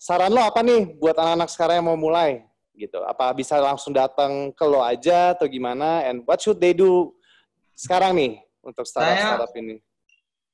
[0.00, 2.48] saran lo apa nih buat anak-anak sekarang yang mau mulai?
[2.78, 3.02] gitu.
[3.02, 6.06] Apa bisa langsung datang ke lo aja atau gimana?
[6.06, 7.10] And what should they do
[7.74, 8.32] sekarang nih
[8.62, 9.82] untuk startup startup ini?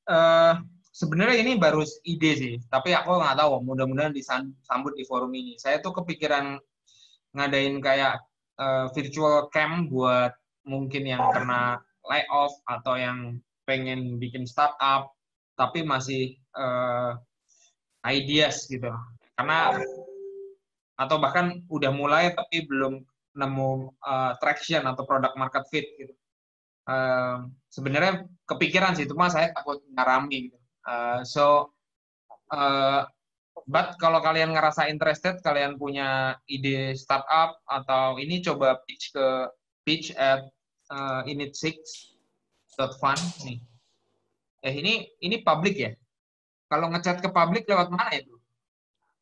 [0.09, 0.65] Uh,
[0.95, 3.67] Sebenarnya ini baru ide sih, tapi aku nggak tahu.
[3.67, 5.59] Mudah-mudahan disambut di forum ini.
[5.59, 6.55] Saya tuh kepikiran
[7.35, 8.23] ngadain kayak
[8.63, 10.31] uh, virtual camp buat
[10.63, 15.11] mungkin yang kena layoff atau yang pengen bikin startup
[15.59, 17.19] tapi masih uh,
[18.07, 18.87] ideas gitu.
[19.35, 19.75] Karena
[20.95, 23.03] atau bahkan udah mulai tapi belum
[23.35, 26.15] nemu uh, traction atau product market fit gitu.
[26.87, 30.59] Uh, sebenarnya kepikiran sih, cuma saya takut ngarami gitu.
[30.85, 31.73] Uh, so,
[32.53, 33.09] uh,
[33.65, 39.27] but kalau kalian ngerasa interested, kalian punya ide startup atau ini coba pitch ke
[39.85, 40.45] pitch at
[40.93, 43.59] uh, init6.fun nih.
[44.65, 45.93] Eh ini ini public ya?
[46.69, 48.35] Kalau ngechat ke public lewat mana itu?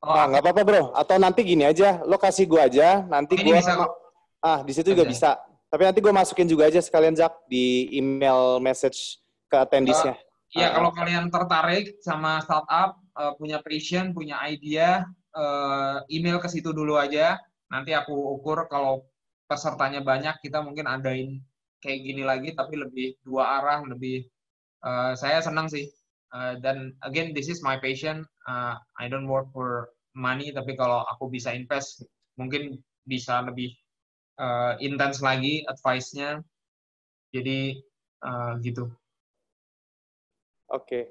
[0.03, 0.83] Oh, ah, nggak apa-apa bro.
[0.99, 3.87] Atau nanti gini aja, lo kasih gue aja, nanti gue bisa
[4.43, 5.39] ah di situ juga bisa.
[5.71, 10.19] Tapi nanti gue masukin juga aja sekalian Jack di email message ke attendees-nya.
[10.19, 15.05] Uh, ya uh, kalau kalian tertarik sama startup, uh, punya passion, punya idea,
[15.37, 17.41] uh, email ke situ dulu aja.
[17.73, 19.09] Nanti aku ukur kalau
[19.49, 21.41] pesertanya banyak, kita mungkin adain
[21.81, 24.29] kayak gini lagi, tapi lebih dua arah, lebih.
[24.83, 25.87] Uh, saya senang sih
[26.33, 28.25] Uh, dan again this is my passion.
[28.49, 32.01] Uh, I don't work for money, tapi kalau aku bisa invest,
[32.41, 33.77] mungkin bisa lebih
[34.41, 36.41] uh, intens lagi advice-nya.
[37.37, 37.77] Jadi
[38.25, 38.89] uh, gitu.
[40.73, 40.89] Oke.
[40.89, 41.05] Okay.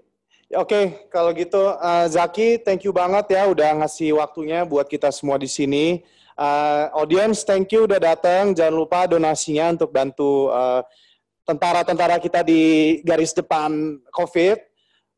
[0.52, 5.08] Oke, okay, kalau gitu uh, Zaki, thank you banget ya udah ngasih waktunya buat kita
[5.08, 6.04] semua di sini.
[6.36, 8.52] Uh, audience, thank you udah datang.
[8.52, 10.52] Jangan lupa donasinya untuk bantu
[11.48, 14.60] tentara-tentara uh, kita di garis depan COVID.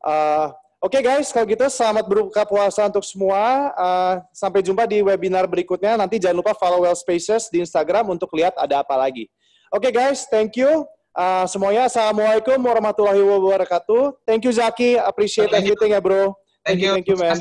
[0.06, 0.54] Uh,
[0.84, 3.72] Oke okay guys, kalau gitu selamat berbuka puasa untuk semua.
[3.72, 5.96] Uh, sampai jumpa di webinar berikutnya.
[5.96, 9.26] Nanti jangan lupa follow Well Spaces di Instagram untuk lihat ada apa lagi.
[9.72, 10.84] Oke okay guys, thank you.
[11.14, 14.18] Uh, semuanya, Assalamualaikum warahmatullahi wabarakatuh.
[14.26, 16.34] Thank you Zaki, appreciate everything ya bro.
[16.66, 17.38] Thank, thank you, thank you man.